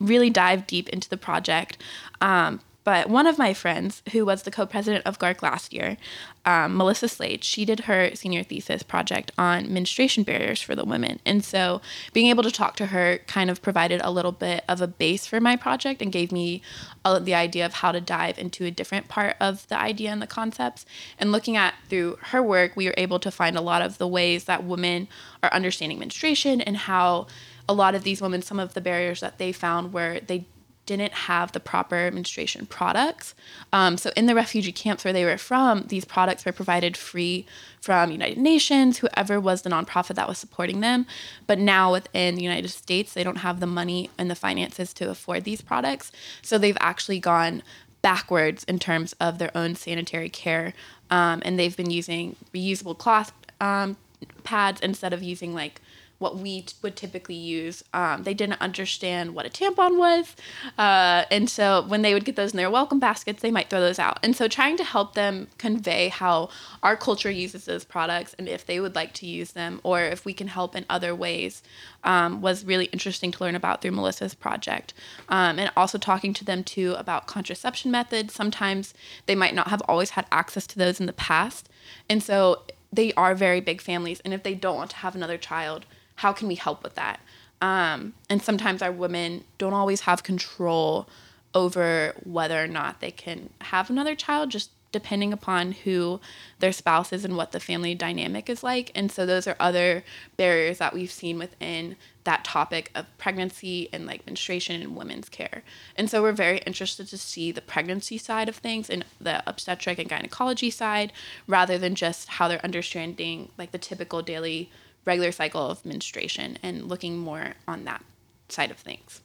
really 0.00 0.30
dive 0.30 0.66
deep 0.66 0.88
into 0.88 1.08
the 1.08 1.16
project. 1.16 1.78
Um, 2.20 2.60
but 2.84 3.08
one 3.08 3.26
of 3.26 3.38
my 3.38 3.54
friends, 3.54 4.02
who 4.12 4.26
was 4.26 4.42
the 4.42 4.50
co 4.50 4.66
president 4.66 5.06
of 5.06 5.18
GARC 5.18 5.42
last 5.42 5.72
year, 5.72 5.96
um, 6.44 6.76
Melissa 6.76 7.08
Slade, 7.08 7.42
she 7.42 7.64
did 7.64 7.80
her 7.80 8.14
senior 8.14 8.42
thesis 8.42 8.82
project 8.82 9.32
on 9.38 9.72
menstruation 9.72 10.22
barriers 10.22 10.60
for 10.60 10.76
the 10.76 10.84
women. 10.84 11.18
And 11.24 11.42
so 11.42 11.80
being 12.12 12.26
able 12.26 12.42
to 12.42 12.50
talk 12.50 12.76
to 12.76 12.86
her 12.86 13.18
kind 13.26 13.50
of 13.50 13.62
provided 13.62 14.02
a 14.04 14.10
little 14.10 14.32
bit 14.32 14.64
of 14.68 14.82
a 14.82 14.86
base 14.86 15.26
for 15.26 15.40
my 15.40 15.56
project 15.56 16.02
and 16.02 16.12
gave 16.12 16.30
me 16.30 16.60
uh, 17.06 17.18
the 17.18 17.34
idea 17.34 17.64
of 17.64 17.74
how 17.74 17.90
to 17.90 18.00
dive 18.00 18.38
into 18.38 18.66
a 18.66 18.70
different 18.70 19.08
part 19.08 19.36
of 19.40 19.66
the 19.68 19.78
idea 19.78 20.10
and 20.10 20.20
the 20.20 20.26
concepts. 20.26 20.84
And 21.18 21.32
looking 21.32 21.56
at 21.56 21.74
through 21.88 22.18
her 22.20 22.42
work, 22.42 22.76
we 22.76 22.86
were 22.86 22.94
able 22.98 23.18
to 23.20 23.30
find 23.30 23.56
a 23.56 23.62
lot 23.62 23.80
of 23.80 23.96
the 23.96 24.06
ways 24.06 24.44
that 24.44 24.64
women 24.64 25.08
are 25.42 25.52
understanding 25.52 25.98
menstruation 25.98 26.60
and 26.60 26.76
how 26.76 27.28
a 27.66 27.72
lot 27.72 27.94
of 27.94 28.04
these 28.04 28.20
women, 28.20 28.42
some 28.42 28.58
of 28.58 28.74
the 28.74 28.80
barriers 28.82 29.20
that 29.20 29.38
they 29.38 29.50
found 29.50 29.94
were 29.94 30.20
they 30.26 30.44
didn't 30.86 31.12
have 31.12 31.52
the 31.52 31.60
proper 31.60 32.10
menstruation 32.10 32.66
products. 32.66 33.34
Um, 33.72 33.96
so 33.96 34.10
in 34.16 34.26
the 34.26 34.34
refugee 34.34 34.72
camps 34.72 35.04
where 35.04 35.12
they 35.12 35.24
were 35.24 35.38
from, 35.38 35.84
these 35.88 36.04
products 36.04 36.44
were 36.44 36.52
provided 36.52 36.96
free 36.96 37.46
from 37.80 38.10
United 38.10 38.38
Nations, 38.38 38.98
whoever 38.98 39.40
was 39.40 39.62
the 39.62 39.70
nonprofit 39.70 40.14
that 40.16 40.28
was 40.28 40.38
supporting 40.38 40.80
them. 40.80 41.06
But 41.46 41.58
now 41.58 41.92
within 41.92 42.34
the 42.34 42.42
United 42.42 42.68
States, 42.68 43.14
they 43.14 43.24
don't 43.24 43.36
have 43.36 43.60
the 43.60 43.66
money 43.66 44.10
and 44.18 44.30
the 44.30 44.34
finances 44.34 44.92
to 44.94 45.10
afford 45.10 45.44
these 45.44 45.60
products. 45.60 46.12
So 46.42 46.58
they've 46.58 46.76
actually 46.80 47.18
gone 47.18 47.62
backwards 48.02 48.64
in 48.64 48.78
terms 48.78 49.14
of 49.20 49.38
their 49.38 49.50
own 49.56 49.74
sanitary 49.74 50.28
care. 50.28 50.74
Um, 51.10 51.40
and 51.44 51.58
they've 51.58 51.76
been 51.76 51.90
using 51.90 52.36
reusable 52.54 52.96
cloth 52.96 53.32
um, 53.60 53.96
pads 54.42 54.80
instead 54.80 55.12
of 55.12 55.22
using 55.22 55.54
like 55.54 55.80
what 56.18 56.38
we 56.38 56.62
t- 56.62 56.74
would 56.82 56.96
typically 56.96 57.34
use. 57.34 57.82
Um, 57.92 58.22
they 58.22 58.34
didn't 58.34 58.60
understand 58.60 59.34
what 59.34 59.46
a 59.46 59.50
tampon 59.50 59.98
was. 59.98 60.34
Uh, 60.78 61.24
and 61.30 61.50
so 61.50 61.84
when 61.86 62.02
they 62.02 62.14
would 62.14 62.24
get 62.24 62.36
those 62.36 62.52
in 62.52 62.56
their 62.56 62.70
welcome 62.70 62.98
baskets, 62.98 63.42
they 63.42 63.50
might 63.50 63.68
throw 63.68 63.80
those 63.80 63.98
out. 63.98 64.18
And 64.22 64.34
so 64.36 64.48
trying 64.48 64.76
to 64.76 64.84
help 64.84 65.14
them 65.14 65.48
convey 65.58 66.08
how 66.08 66.50
our 66.82 66.96
culture 66.96 67.30
uses 67.30 67.64
those 67.64 67.84
products 67.84 68.34
and 68.38 68.48
if 68.48 68.64
they 68.64 68.80
would 68.80 68.94
like 68.94 69.12
to 69.14 69.26
use 69.26 69.52
them 69.52 69.80
or 69.82 70.02
if 70.02 70.24
we 70.24 70.32
can 70.32 70.48
help 70.48 70.76
in 70.76 70.84
other 70.88 71.14
ways 71.14 71.62
um, 72.04 72.40
was 72.40 72.64
really 72.64 72.86
interesting 72.86 73.30
to 73.32 73.42
learn 73.42 73.54
about 73.54 73.82
through 73.82 73.92
Melissa's 73.92 74.34
project. 74.34 74.94
Um, 75.28 75.58
and 75.58 75.70
also 75.76 75.98
talking 75.98 76.32
to 76.34 76.44
them 76.44 76.62
too 76.62 76.94
about 76.98 77.26
contraception 77.26 77.90
methods. 77.90 78.34
Sometimes 78.34 78.94
they 79.26 79.34
might 79.34 79.54
not 79.54 79.68
have 79.68 79.82
always 79.88 80.10
had 80.10 80.26
access 80.30 80.66
to 80.68 80.78
those 80.78 81.00
in 81.00 81.06
the 81.06 81.12
past. 81.12 81.68
And 82.08 82.22
so 82.22 82.62
they 82.92 83.12
are 83.14 83.34
very 83.34 83.60
big 83.60 83.80
families. 83.80 84.20
And 84.20 84.32
if 84.32 84.42
they 84.42 84.54
don't 84.54 84.76
want 84.76 84.90
to 84.90 84.96
have 84.96 85.14
another 85.14 85.38
child, 85.38 85.86
how 86.16 86.32
can 86.32 86.48
we 86.48 86.54
help 86.54 86.82
with 86.82 86.94
that? 86.94 87.20
Um, 87.60 88.14
and 88.28 88.42
sometimes 88.42 88.82
our 88.82 88.92
women 88.92 89.44
don't 89.58 89.72
always 89.72 90.02
have 90.02 90.22
control 90.22 91.08
over 91.54 92.14
whether 92.24 92.62
or 92.62 92.66
not 92.66 93.00
they 93.00 93.10
can 93.10 93.50
have 93.60 93.88
another 93.88 94.14
child, 94.14 94.50
just 94.50 94.70
depending 94.94 95.32
upon 95.32 95.72
who 95.72 96.20
their 96.60 96.70
spouse 96.70 97.12
is 97.12 97.24
and 97.24 97.36
what 97.36 97.50
the 97.50 97.58
family 97.58 97.96
dynamic 97.96 98.48
is 98.48 98.62
like. 98.62 98.92
And 98.94 99.10
so 99.10 99.26
those 99.26 99.48
are 99.48 99.56
other 99.58 100.04
barriers 100.36 100.78
that 100.78 100.94
we've 100.94 101.10
seen 101.10 101.36
within 101.36 101.96
that 102.22 102.44
topic 102.44 102.92
of 102.94 103.06
pregnancy 103.18 103.88
and 103.92 104.06
like 104.06 104.24
menstruation 104.24 104.80
and 104.80 104.94
women's 104.94 105.28
care. 105.28 105.64
And 105.96 106.08
so 106.08 106.22
we're 106.22 106.30
very 106.30 106.58
interested 106.58 107.08
to 107.08 107.18
see 107.18 107.50
the 107.50 107.60
pregnancy 107.60 108.18
side 108.18 108.48
of 108.48 108.54
things 108.56 108.88
and 108.88 109.04
the 109.20 109.42
obstetric 109.48 109.98
and 109.98 110.08
gynecology 110.08 110.70
side 110.70 111.12
rather 111.48 111.76
than 111.76 111.96
just 111.96 112.28
how 112.28 112.46
they're 112.46 112.64
understanding 112.64 113.50
like 113.58 113.72
the 113.72 113.78
typical 113.78 114.22
daily 114.22 114.70
regular 115.04 115.32
cycle 115.32 115.70
of 115.70 115.84
menstruation 115.84 116.58
and 116.62 116.88
looking 116.88 117.18
more 117.18 117.54
on 117.66 117.84
that 117.84 118.02
side 118.48 118.70
of 118.70 118.78
things. 118.78 119.20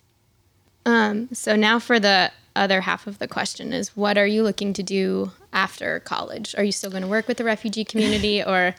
Um, 0.86 1.30
so 1.34 1.56
now 1.56 1.80
for 1.80 2.00
the 2.00 2.32
other 2.56 2.82
half 2.82 3.08
of 3.08 3.20
the 3.20 3.28
question 3.28 3.74
is 3.74 3.96
what 3.96 4.18
are 4.18 4.26
you 4.26 4.44
looking 4.44 4.74
to 4.74 4.84
do 4.84 5.32
after 5.54 6.00
college? 6.02 6.56
Are 6.58 6.64
you 6.64 6.72
still 6.72 6.90
going 6.90 7.04
to 7.04 7.08
work 7.08 7.28
with 7.28 7.38
the 7.38 7.44
refugee 7.44 7.86
community 7.86 8.44
or 8.46 8.76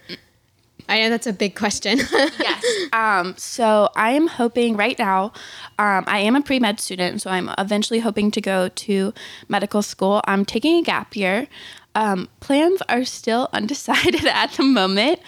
I 0.88 1.00
know 1.02 1.10
that's 1.10 1.26
a 1.26 1.32
big 1.32 1.54
question. 1.54 1.98
yes. 2.12 2.64
Um, 2.92 3.34
so 3.36 3.90
I 3.94 4.10
am 4.10 4.26
hoping 4.26 4.76
right 4.76 4.98
now, 4.98 5.32
um, 5.78 6.04
I 6.08 6.18
am 6.18 6.34
a 6.34 6.42
pre 6.42 6.58
med 6.58 6.80
student, 6.80 7.22
so 7.22 7.30
I'm 7.30 7.50
eventually 7.58 8.00
hoping 8.00 8.32
to 8.32 8.40
go 8.40 8.68
to 8.68 9.14
medical 9.48 9.82
school. 9.82 10.20
I'm 10.24 10.44
taking 10.44 10.78
a 10.78 10.82
gap 10.82 11.14
year. 11.14 11.46
Um, 11.94 12.28
plans 12.40 12.82
are 12.88 13.04
still 13.04 13.48
undecided 13.52 14.26
at 14.26 14.52
the 14.52 14.64
moment. 14.64 15.20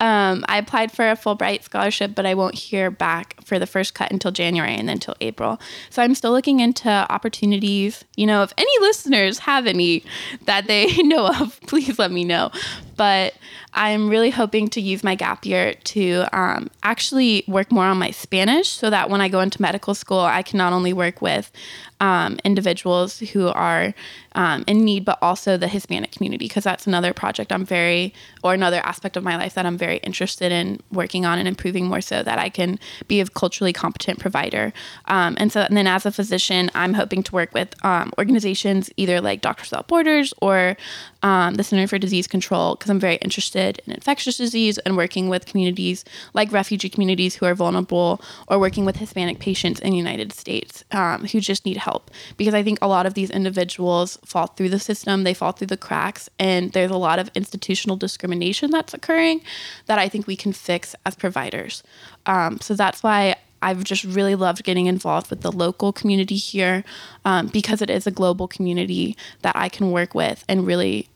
Um, 0.00 0.44
I 0.48 0.58
applied 0.58 0.92
for 0.92 1.08
a 1.08 1.16
Fulbright 1.16 1.64
scholarship, 1.64 2.14
but 2.14 2.24
I 2.24 2.34
won't 2.34 2.54
hear 2.54 2.90
back 2.90 3.42
for 3.44 3.58
the 3.58 3.66
first 3.66 3.94
cut 3.94 4.12
until 4.12 4.30
January 4.30 4.74
and 4.74 4.88
then 4.88 4.98
until 4.98 5.16
April. 5.20 5.60
So 5.90 6.02
I'm 6.02 6.14
still 6.14 6.32
looking 6.32 6.60
into 6.60 6.88
opportunities. 6.88 8.04
You 8.16 8.26
know, 8.26 8.42
if 8.42 8.52
any 8.56 8.70
listeners 8.80 9.40
have 9.40 9.66
any 9.66 10.04
that 10.44 10.66
they 10.66 10.86
know 11.02 11.28
of, 11.28 11.60
please 11.62 11.98
let 11.98 12.12
me 12.12 12.24
know. 12.24 12.50
But 12.96 13.34
I'm 13.74 14.08
really 14.08 14.30
hoping 14.30 14.68
to 14.70 14.80
use 14.80 15.04
my 15.04 15.14
gap 15.14 15.46
year 15.46 15.74
to 15.74 16.24
um, 16.32 16.68
actually 16.82 17.44
work 17.46 17.70
more 17.70 17.84
on 17.84 17.96
my 17.96 18.10
Spanish 18.10 18.68
so 18.68 18.90
that 18.90 19.08
when 19.08 19.20
I 19.20 19.28
go 19.28 19.38
into 19.38 19.62
medical 19.62 19.94
school, 19.94 20.18
I 20.18 20.42
can 20.42 20.58
not 20.58 20.72
only 20.72 20.92
work 20.92 21.22
with 21.22 21.52
um, 22.00 22.40
individuals 22.44 23.20
who 23.20 23.46
are 23.48 23.94
um, 24.32 24.64
in 24.66 24.84
need, 24.84 25.04
but 25.04 25.18
also 25.22 25.56
the 25.56 25.68
Hispanic 25.68 26.10
community, 26.10 26.46
because 26.46 26.64
that's 26.64 26.86
another 26.88 27.12
project 27.12 27.52
I'm 27.52 27.64
very, 27.64 28.14
or 28.42 28.52
another 28.52 28.80
aspect 28.84 29.16
of 29.16 29.22
my 29.22 29.36
life 29.36 29.54
that 29.54 29.64
I'm 29.64 29.78
very 29.78 29.87
interested 29.96 30.52
in 30.52 30.80
working 30.92 31.26
on 31.26 31.38
and 31.38 31.48
improving 31.48 31.86
more 31.86 32.00
so 32.00 32.22
that 32.22 32.38
I 32.38 32.48
can 32.48 32.78
be 33.06 33.20
a 33.20 33.26
culturally 33.26 33.72
competent 33.72 34.18
provider. 34.18 34.72
Um, 35.06 35.36
and 35.38 35.52
so, 35.52 35.62
and 35.62 35.76
then 35.76 35.86
as 35.86 36.06
a 36.06 36.12
physician, 36.12 36.70
I'm 36.74 36.94
hoping 36.94 37.22
to 37.24 37.32
work 37.32 37.52
with 37.54 37.74
um, 37.84 38.12
organizations 38.18 38.90
either 38.96 39.20
like 39.20 39.40
Doctors 39.40 39.70
Without 39.70 39.88
Borders 39.88 40.32
or 40.40 40.76
um, 41.22 41.54
the 41.54 41.64
Center 41.64 41.86
for 41.86 41.98
Disease 41.98 42.26
Control, 42.26 42.74
because 42.74 42.90
I'm 42.90 43.00
very 43.00 43.16
interested 43.16 43.80
in 43.86 43.92
infectious 43.92 44.36
disease 44.36 44.78
and 44.78 44.96
working 44.96 45.28
with 45.28 45.46
communities 45.46 46.04
like 46.34 46.52
refugee 46.52 46.88
communities 46.88 47.34
who 47.34 47.46
are 47.46 47.54
vulnerable 47.54 48.20
or 48.46 48.58
working 48.58 48.84
with 48.84 48.96
Hispanic 48.96 49.38
patients 49.38 49.80
in 49.80 49.90
the 49.90 49.96
United 49.96 50.32
States 50.32 50.84
um, 50.92 51.24
who 51.26 51.40
just 51.40 51.64
need 51.64 51.76
help. 51.76 52.10
Because 52.36 52.54
I 52.54 52.62
think 52.62 52.78
a 52.80 52.88
lot 52.88 53.06
of 53.06 53.14
these 53.14 53.30
individuals 53.30 54.18
fall 54.24 54.46
through 54.46 54.68
the 54.68 54.78
system, 54.78 55.24
they 55.24 55.34
fall 55.34 55.52
through 55.52 55.66
the 55.66 55.76
cracks, 55.76 56.28
and 56.38 56.72
there's 56.72 56.90
a 56.90 56.96
lot 56.96 57.18
of 57.18 57.30
institutional 57.34 57.96
discrimination 57.96 58.70
that's 58.70 58.94
occurring 58.94 59.40
that 59.86 59.98
I 59.98 60.08
think 60.08 60.26
we 60.26 60.36
can 60.36 60.52
fix 60.52 60.94
as 61.04 61.16
providers. 61.16 61.82
Um, 62.26 62.60
so 62.60 62.74
that's 62.74 63.02
why 63.02 63.36
I've 63.60 63.84
just 63.84 64.04
really 64.04 64.34
loved 64.34 64.62
getting 64.64 64.86
involved 64.86 65.30
with 65.30 65.40
the 65.40 65.50
local 65.50 65.92
community 65.92 66.36
here 66.36 66.84
um, 67.24 67.48
because 67.48 67.82
it 67.82 67.90
is 67.90 68.06
a 68.06 68.10
global 68.10 68.46
community 68.46 69.16
that 69.42 69.56
I 69.56 69.68
can 69.68 69.90
work 69.90 70.14
with 70.14 70.44
and 70.48 70.66
really 70.66 71.07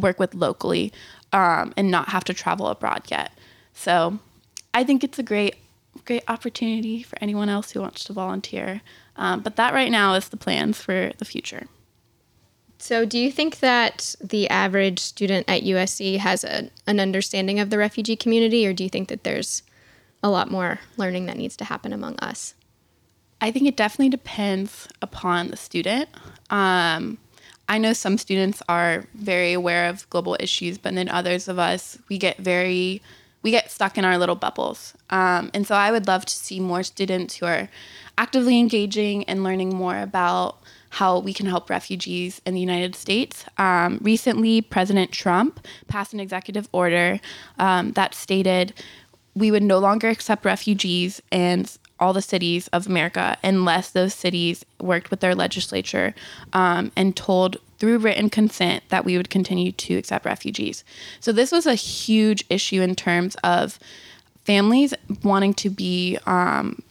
work 0.00 0.18
with 0.18 0.34
locally 0.34 0.92
um, 1.32 1.72
and 1.76 1.90
not 1.90 2.08
have 2.08 2.24
to 2.24 2.34
travel 2.34 2.68
abroad 2.68 3.02
yet. 3.08 3.32
So 3.74 4.18
I 4.74 4.84
think 4.84 5.04
it's 5.04 5.18
a 5.18 5.22
great, 5.22 5.56
great 6.04 6.24
opportunity 6.28 7.02
for 7.02 7.18
anyone 7.20 7.48
else 7.48 7.70
who 7.70 7.80
wants 7.80 8.04
to 8.04 8.12
volunteer. 8.12 8.82
Um, 9.16 9.40
but 9.40 9.56
that 9.56 9.74
right 9.74 9.90
now 9.90 10.14
is 10.14 10.28
the 10.28 10.36
plans 10.36 10.80
for 10.80 11.12
the 11.18 11.24
future. 11.24 11.66
So, 12.78 13.04
do 13.04 13.18
you 13.18 13.30
think 13.30 13.58
that 13.58 14.14
the 14.22 14.48
average 14.48 15.00
student 15.00 15.44
at 15.50 15.64
USC 15.64 16.16
has 16.16 16.44
a, 16.44 16.70
an 16.86 16.98
understanding 16.98 17.60
of 17.60 17.68
the 17.68 17.76
refugee 17.76 18.16
community, 18.16 18.66
or 18.66 18.72
do 18.72 18.82
you 18.82 18.88
think 18.88 19.08
that 19.10 19.22
there's 19.22 19.62
a 20.22 20.30
lot 20.30 20.50
more 20.50 20.80
learning 20.96 21.26
that 21.26 21.36
needs 21.36 21.58
to 21.58 21.66
happen 21.66 21.92
among 21.92 22.18
us? 22.20 22.54
I 23.38 23.50
think 23.50 23.66
it 23.66 23.76
definitely 23.76 24.08
depends 24.08 24.88
upon 25.02 25.48
the 25.48 25.58
student. 25.58 26.08
Um, 26.48 27.18
I 27.70 27.78
know 27.78 27.92
some 27.92 28.18
students 28.18 28.60
are 28.68 29.04
very 29.14 29.52
aware 29.52 29.88
of 29.88 30.10
global 30.10 30.36
issues, 30.40 30.76
but 30.76 30.92
then 30.92 31.08
others 31.08 31.46
of 31.46 31.60
us, 31.60 31.96
we 32.08 32.18
get 32.18 32.36
very, 32.38 33.00
we 33.42 33.52
get 33.52 33.70
stuck 33.70 33.96
in 33.96 34.04
our 34.04 34.18
little 34.18 34.34
bubbles. 34.34 34.94
Um, 35.08 35.52
and 35.54 35.64
so 35.64 35.76
I 35.76 35.92
would 35.92 36.08
love 36.08 36.26
to 36.26 36.34
see 36.34 36.58
more 36.58 36.82
students 36.82 37.36
who 37.36 37.46
are 37.46 37.68
actively 38.18 38.58
engaging 38.58 39.22
and 39.24 39.44
learning 39.44 39.72
more 39.72 40.00
about 40.00 40.58
how 40.90 41.20
we 41.20 41.32
can 41.32 41.46
help 41.46 41.70
refugees 41.70 42.40
in 42.44 42.54
the 42.54 42.60
United 42.60 42.96
States. 42.96 43.44
Um, 43.56 44.00
recently, 44.02 44.60
President 44.60 45.12
Trump 45.12 45.64
passed 45.86 46.12
an 46.12 46.18
executive 46.18 46.68
order 46.72 47.20
um, 47.60 47.92
that 47.92 48.16
stated 48.16 48.74
we 49.36 49.52
would 49.52 49.62
no 49.62 49.78
longer 49.78 50.08
accept 50.08 50.44
refugees 50.44 51.22
in 51.30 51.66
all 52.00 52.12
the 52.12 52.22
cities 52.22 52.68
of 52.68 52.86
America 52.86 53.36
unless 53.44 53.90
those 53.90 54.14
cities 54.14 54.64
worked 54.80 55.10
with 55.10 55.20
their 55.20 55.34
legislature 55.34 56.14
um, 56.52 56.90
and 56.96 57.16
told 57.16 57.56
through 57.78 57.98
written 57.98 58.28
consent 58.28 58.82
that 58.88 59.04
we 59.04 59.16
would 59.16 59.30
continue 59.30 59.72
to 59.72 59.96
accept 59.96 60.24
refugees. 60.24 60.84
So, 61.20 61.32
this 61.32 61.52
was 61.52 61.66
a 61.66 61.74
huge 61.74 62.44
issue 62.50 62.82
in 62.82 62.94
terms 62.94 63.36
of 63.44 63.78
families 64.44 64.94
wanting 65.22 65.54
to 65.54 65.70
be 65.70 66.18
um, 66.26 66.82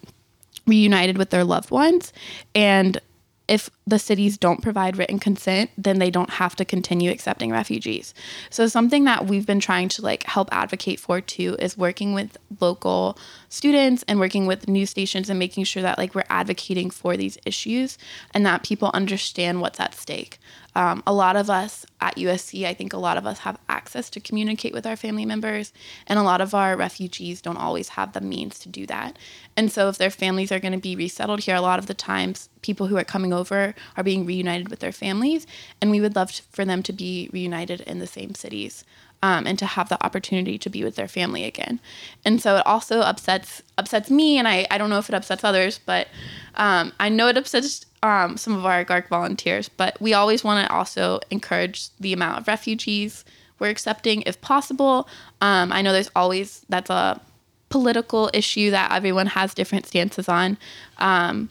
reunited 0.65 1.17
with 1.17 1.29
their 1.29 1.43
loved 1.43 1.71
ones 1.71 2.13
and 2.53 2.99
if 3.47 3.69
the 3.89 3.99
cities 3.99 4.37
don't 4.37 4.61
provide 4.61 4.97
written 4.97 5.19
consent, 5.19 5.71
then 5.77 5.99
they 5.99 6.11
don't 6.11 6.29
have 6.31 6.55
to 6.57 6.65
continue 6.65 7.11
accepting 7.11 7.51
refugees. 7.51 8.13
So 8.49 8.67
something 8.67 9.03
that 9.05 9.25
we've 9.25 9.45
been 9.45 9.59
trying 9.59 9.89
to 9.89 10.01
like 10.01 10.23
help 10.23 10.49
advocate 10.51 10.99
for 10.99 11.21
too 11.21 11.55
is 11.59 11.77
working 11.77 12.13
with 12.13 12.37
local 12.59 13.17
students 13.49 14.03
and 14.07 14.19
working 14.19 14.45
with 14.45 14.67
news 14.67 14.91
stations 14.91 15.29
and 15.29 15.39
making 15.39 15.63
sure 15.63 15.81
that 15.81 15.97
like 15.97 16.13
we're 16.13 16.23
advocating 16.29 16.89
for 16.89 17.17
these 17.17 17.37
issues 17.45 17.97
and 18.33 18.45
that 18.45 18.63
people 18.63 18.91
understand 18.93 19.61
what's 19.61 19.79
at 19.79 19.95
stake. 19.95 20.37
Um, 20.75 21.03
a 21.07 21.13
lot 21.13 21.35
of 21.35 21.49
us 21.49 21.85
at 21.99 22.15
USC, 22.15 22.65
I 22.65 22.73
think 22.73 22.93
a 22.93 22.97
lot 22.97 23.17
of 23.17 23.25
us 23.25 23.39
have 23.39 23.57
access 23.67 24.09
to 24.11 24.19
communicate 24.19 24.73
with 24.73 24.85
our 24.85 24.95
family 24.95 25.25
members, 25.25 25.73
and 26.07 26.19
a 26.19 26.23
lot 26.23 26.41
of 26.41 26.53
our 26.53 26.77
refugees 26.77 27.41
don't 27.41 27.57
always 27.57 27.89
have 27.89 28.13
the 28.13 28.21
means 28.21 28.59
to 28.59 28.69
do 28.69 28.85
that. 28.85 29.17
And 29.57 29.71
so, 29.71 29.89
if 29.89 29.97
their 29.97 30.11
families 30.11 30.51
are 30.51 30.59
going 30.59 30.73
to 30.73 30.79
be 30.79 30.95
resettled 30.95 31.41
here, 31.41 31.55
a 31.55 31.61
lot 31.61 31.79
of 31.79 31.87
the 31.87 31.93
times 31.93 32.49
people 32.61 32.87
who 32.87 32.97
are 32.97 33.03
coming 33.03 33.33
over 33.33 33.73
are 33.97 34.03
being 34.03 34.25
reunited 34.25 34.69
with 34.69 34.79
their 34.79 34.91
families, 34.91 35.47
and 35.81 35.91
we 35.91 36.01
would 36.01 36.15
love 36.15 36.31
to, 36.31 36.43
for 36.51 36.65
them 36.65 36.83
to 36.83 36.93
be 36.93 37.29
reunited 37.31 37.81
in 37.81 37.99
the 37.99 38.07
same 38.07 38.35
cities. 38.35 38.83
Um, 39.21 39.45
and 39.45 39.59
to 39.59 39.65
have 39.65 39.89
the 39.89 40.01
opportunity 40.01 40.57
to 40.57 40.69
be 40.69 40.81
with 40.81 40.95
their 40.95 41.09
family 41.09 41.43
again. 41.43 41.81
And 42.23 42.41
so 42.41 42.55
it 42.55 42.65
also 42.65 43.01
upsets 43.01 43.61
upsets 43.77 44.09
me, 44.09 44.37
and 44.37 44.47
I, 44.47 44.65
I 44.71 44.77
don't 44.77 44.89
know 44.89 44.97
if 44.97 45.09
it 45.09 45.13
upsets 45.13 45.43
others, 45.43 45.77
but 45.85 46.07
um, 46.55 46.93
I 47.01 47.09
know 47.09 47.27
it 47.27 47.35
upsets 47.35 47.85
um, 48.01 48.37
some 48.37 48.55
of 48.55 48.65
our 48.65 48.85
GARC 48.85 49.09
volunteers, 49.09 49.67
but 49.67 49.99
we 49.99 50.13
always 50.13 50.41
want 50.45 50.65
to 50.65 50.73
also 50.73 51.19
encourage 51.31 51.89
the 51.99 52.13
amount 52.13 52.39
of 52.39 52.47
refugees 52.47 53.25
we're 53.59 53.67
accepting 53.69 54.23
if 54.25 54.39
possible. 54.39 55.07
Um, 55.41 55.73
I 55.73 55.81
know 55.81 55.91
there's 55.91 56.11
always, 56.15 56.65
that's 56.69 56.89
a 56.89 57.19
political 57.67 58.29
issue 58.33 58.71
that 58.71 58.91
everyone 58.91 59.27
has 59.27 59.53
different 59.53 59.85
stances 59.85 60.29
on. 60.29 60.57
Um, 60.97 61.49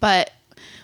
but 0.00 0.32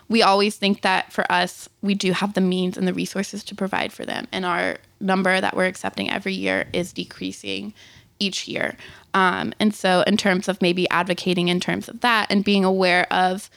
we 0.09 0.21
always 0.21 0.55
think 0.55 0.81
that 0.81 1.11
for 1.11 1.29
us, 1.31 1.67
we 1.81 1.93
do 1.93 2.11
have 2.13 2.33
the 2.33 2.41
means 2.41 2.77
and 2.77 2.87
the 2.87 2.93
resources 2.93 3.43
to 3.45 3.55
provide 3.55 3.91
for 3.91 4.05
them. 4.05 4.27
And 4.31 4.45
our 4.45 4.77
number 4.99 5.39
that 5.39 5.55
we're 5.55 5.65
accepting 5.65 6.09
every 6.09 6.33
year 6.33 6.67
is 6.73 6.93
decreasing 6.93 7.73
each 8.19 8.47
year. 8.47 8.77
Um, 9.13 9.53
and 9.59 9.73
so, 9.73 10.03
in 10.07 10.17
terms 10.17 10.47
of 10.47 10.61
maybe 10.61 10.89
advocating 10.89 11.49
in 11.49 11.59
terms 11.59 11.89
of 11.89 12.01
that 12.01 12.27
and 12.29 12.43
being 12.43 12.63
aware 12.63 13.11
of 13.11 13.49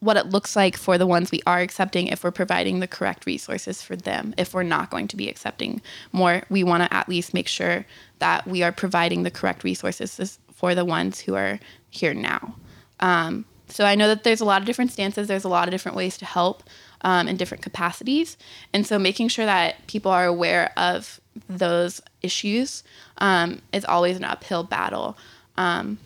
what 0.00 0.16
it 0.16 0.26
looks 0.26 0.54
like 0.54 0.76
for 0.76 0.96
the 0.96 1.06
ones 1.06 1.32
we 1.32 1.40
are 1.46 1.58
accepting 1.58 2.06
if 2.06 2.22
we're 2.22 2.30
providing 2.30 2.78
the 2.78 2.86
correct 2.86 3.26
resources 3.26 3.82
for 3.82 3.96
them. 3.96 4.32
If 4.38 4.54
we're 4.54 4.62
not 4.62 4.90
going 4.90 5.08
to 5.08 5.16
be 5.16 5.28
accepting 5.28 5.82
more, 6.12 6.42
we 6.48 6.62
want 6.62 6.84
to 6.84 6.96
at 6.96 7.08
least 7.08 7.34
make 7.34 7.48
sure 7.48 7.84
that 8.20 8.46
we 8.46 8.62
are 8.62 8.70
providing 8.70 9.24
the 9.24 9.30
correct 9.30 9.64
resources 9.64 10.38
for 10.52 10.74
the 10.74 10.84
ones 10.84 11.20
who 11.20 11.34
are 11.34 11.58
here 11.90 12.14
now. 12.14 12.54
Um, 13.00 13.44
so 13.68 13.84
I 13.84 13.94
know 13.94 14.08
that 14.08 14.24
there's 14.24 14.40
a 14.40 14.44
lot 14.44 14.60
of 14.60 14.66
different 14.66 14.92
stances, 14.92 15.28
there's 15.28 15.44
a 15.44 15.48
lot 15.48 15.68
of 15.68 15.72
different 15.72 15.96
ways 15.96 16.16
to 16.18 16.24
help 16.24 16.62
um, 17.02 17.28
in 17.28 17.36
different 17.36 17.62
capacities. 17.62 18.36
And 18.72 18.86
so 18.86 18.98
making 18.98 19.28
sure 19.28 19.46
that 19.46 19.86
people 19.86 20.10
are 20.10 20.26
aware 20.26 20.72
of 20.76 21.20
those 21.48 22.00
issues 22.22 22.82
um, 23.18 23.60
is 23.72 23.84
always 23.84 24.16
an 24.16 24.24
uphill 24.24 24.64
battle. 24.64 25.16
Um, 25.56 25.98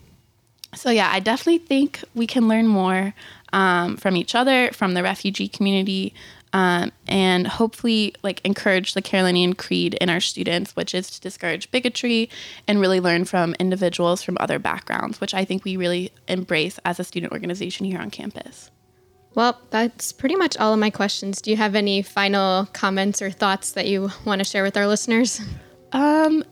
so 0.74 0.90
yeah, 0.90 1.10
I 1.12 1.20
definitely 1.20 1.58
think 1.58 2.02
we 2.14 2.26
can 2.26 2.48
learn 2.48 2.66
more 2.66 3.14
um, 3.52 3.96
from 3.96 4.16
each 4.16 4.34
other, 4.34 4.70
from 4.72 4.94
the 4.94 5.02
refugee 5.02 5.48
community, 5.48 6.14
um, 6.52 6.92
and 7.06 7.46
hopefully 7.46 8.14
like 8.22 8.40
encourage 8.44 8.94
the 8.94 9.02
Carolinian 9.02 9.54
creed 9.54 9.94
in 9.94 10.10
our 10.10 10.20
students, 10.20 10.76
which 10.76 10.94
is 10.94 11.10
to 11.10 11.20
discourage 11.20 11.70
bigotry 11.70 12.28
and 12.68 12.80
really 12.80 13.00
learn 13.00 13.24
from 13.24 13.54
individuals 13.58 14.22
from 14.22 14.36
other 14.40 14.58
backgrounds, 14.58 15.20
which 15.20 15.34
I 15.34 15.44
think 15.44 15.64
we 15.64 15.76
really 15.76 16.10
embrace 16.28 16.78
as 16.84 17.00
a 17.00 17.04
student 17.04 17.32
organization 17.32 17.86
here 17.86 18.00
on 18.00 18.10
campus. 18.10 18.70
Well, 19.34 19.58
that's 19.70 20.12
pretty 20.12 20.36
much 20.36 20.58
all 20.58 20.74
of 20.74 20.78
my 20.78 20.90
questions. 20.90 21.40
Do 21.40 21.50
you 21.50 21.56
have 21.56 21.74
any 21.74 22.02
final 22.02 22.66
comments 22.66 23.22
or 23.22 23.30
thoughts 23.30 23.72
that 23.72 23.86
you 23.86 24.10
want 24.26 24.40
to 24.40 24.44
share 24.44 24.62
with 24.62 24.76
our 24.76 24.86
listeners? 24.86 25.40
Um, 25.92 26.44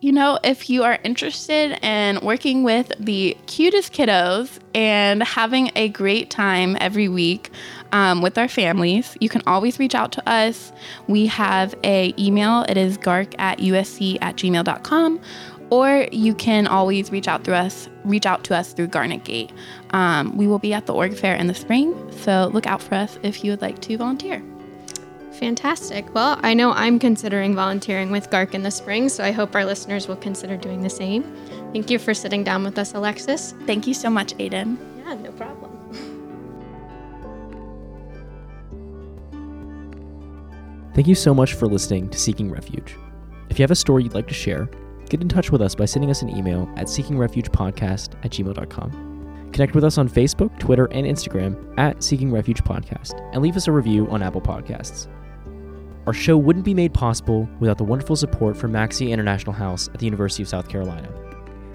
you 0.00 0.12
know, 0.12 0.38
if 0.42 0.68
you 0.68 0.82
are 0.82 0.98
interested 1.04 1.78
in 1.84 2.18
working 2.22 2.64
with 2.64 2.92
the 2.98 3.36
cutest 3.46 3.92
kiddos 3.92 4.58
and 4.74 5.22
having 5.22 5.70
a 5.76 5.88
great 5.88 6.30
time 6.30 6.76
every 6.80 7.08
week 7.08 7.50
um, 7.92 8.22
with 8.22 8.38
our 8.38 8.48
families, 8.48 9.16
you 9.20 9.28
can 9.28 9.42
always 9.46 9.78
reach 9.78 9.94
out 9.94 10.12
to 10.12 10.28
us. 10.28 10.72
We 11.06 11.26
have 11.26 11.74
a 11.84 12.14
email. 12.18 12.64
It 12.68 12.76
is 12.76 12.98
garc 12.98 13.34
at 13.38 13.58
usc 13.58 14.18
at 14.20 14.36
gmail.com. 14.36 15.20
Or 15.70 16.06
you 16.12 16.34
can 16.34 16.66
always 16.66 17.10
reach 17.10 17.28
out 17.28 17.44
through 17.44 17.54
us, 17.54 17.88
reach 18.04 18.26
out 18.26 18.44
to 18.44 18.54
us 18.54 18.74
through 18.74 18.88
Garnet 18.88 19.24
Gate. 19.24 19.52
Um, 19.90 20.36
we 20.36 20.46
will 20.46 20.58
be 20.58 20.74
at 20.74 20.84
the 20.84 20.92
org 20.92 21.16
fair 21.16 21.34
in 21.34 21.46
the 21.46 21.54
spring, 21.54 21.94
so 22.12 22.50
look 22.52 22.66
out 22.66 22.82
for 22.82 22.94
us 22.94 23.18
if 23.22 23.42
you 23.42 23.52
would 23.52 23.62
like 23.62 23.80
to 23.82 23.96
volunteer. 23.96 24.42
Fantastic. 25.32 26.14
Well, 26.14 26.38
I 26.42 26.52
know 26.52 26.72
I'm 26.72 26.98
considering 26.98 27.54
volunteering 27.54 28.10
with 28.10 28.28
GARC 28.28 28.52
in 28.54 28.62
the 28.62 28.70
spring, 28.70 29.08
so 29.08 29.24
I 29.24 29.32
hope 29.32 29.54
our 29.54 29.64
listeners 29.64 30.06
will 30.06 30.16
consider 30.16 30.58
doing 30.58 30.82
the 30.82 30.90
same. 30.90 31.22
Thank 31.72 31.90
you 31.90 31.98
for 31.98 32.12
sitting 32.12 32.44
down 32.44 32.64
with 32.64 32.78
us, 32.78 32.92
Alexis. 32.92 33.54
Thank 33.66 33.86
you 33.86 33.94
so 33.94 34.10
much, 34.10 34.34
Aiden. 34.36 34.76
Yeah, 34.98 35.14
no 35.14 35.32
problem. 35.32 35.51
Thank 40.94 41.06
you 41.06 41.14
so 41.14 41.32
much 41.32 41.54
for 41.54 41.66
listening 41.66 42.10
to 42.10 42.18
Seeking 42.18 42.50
Refuge. 42.50 42.96
If 43.48 43.58
you 43.58 43.62
have 43.62 43.70
a 43.70 43.76
story 43.76 44.02
you'd 44.02 44.14
like 44.14 44.28
to 44.28 44.34
share, 44.34 44.68
get 45.08 45.22
in 45.22 45.28
touch 45.28 45.50
with 45.50 45.62
us 45.62 45.74
by 45.74 45.86
sending 45.86 46.10
us 46.10 46.20
an 46.20 46.28
email 46.28 46.70
at 46.76 46.86
seekingrefugepodcast 46.86 48.14
at 48.22 48.30
gmail.com. 48.30 49.50
Connect 49.52 49.74
with 49.74 49.84
us 49.84 49.96
on 49.96 50.08
Facebook, 50.08 50.58
Twitter, 50.58 50.86
and 50.92 51.06
Instagram 51.06 51.78
at 51.78 52.02
Seeking 52.02 52.30
Refuge 52.30 52.62
Podcast, 52.62 53.18
and 53.32 53.42
leave 53.42 53.56
us 53.56 53.68
a 53.68 53.72
review 53.72 54.06
on 54.08 54.22
Apple 54.22 54.42
Podcasts. 54.42 55.08
Our 56.06 56.12
show 56.12 56.36
wouldn't 56.36 56.64
be 56.64 56.74
made 56.74 56.92
possible 56.92 57.48
without 57.58 57.78
the 57.78 57.84
wonderful 57.84 58.16
support 58.16 58.54
from 58.54 58.72
Maxcy 58.72 59.10
International 59.10 59.52
House 59.54 59.88
at 59.88 59.98
the 59.98 60.04
University 60.04 60.42
of 60.42 60.48
South 60.50 60.68
Carolina. 60.68 61.08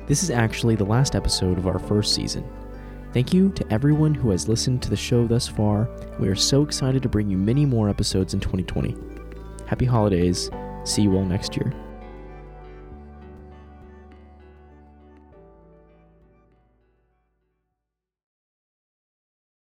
This 0.06 0.22
is 0.22 0.30
actually 0.30 0.76
the 0.76 0.86
last 0.86 1.16
episode 1.16 1.58
of 1.58 1.66
our 1.66 1.80
first 1.80 2.14
season. 2.14 2.48
Thank 3.14 3.34
you 3.34 3.50
to 3.52 3.74
everyone 3.74 4.14
who 4.14 4.32
has 4.32 4.48
listened 4.48 4.82
to 4.84 4.90
the 4.90 4.96
show 4.96 5.26
thus 5.26 5.48
far. 5.48 5.90
We 6.20 6.28
are 6.28 6.36
so 6.36 6.62
excited 6.62 7.02
to 7.04 7.10
bring 7.10 7.30
you 7.30 7.38
many 7.38 7.66
more 7.66 7.90
episodes 7.90 8.34
in 8.34 8.40
2020. 8.40 8.96
Happy 9.66 9.86
holidays. 9.86 10.52
See 10.84 11.02
you 11.02 11.16
all 11.16 11.26
next 11.26 11.56
year. 11.56 11.74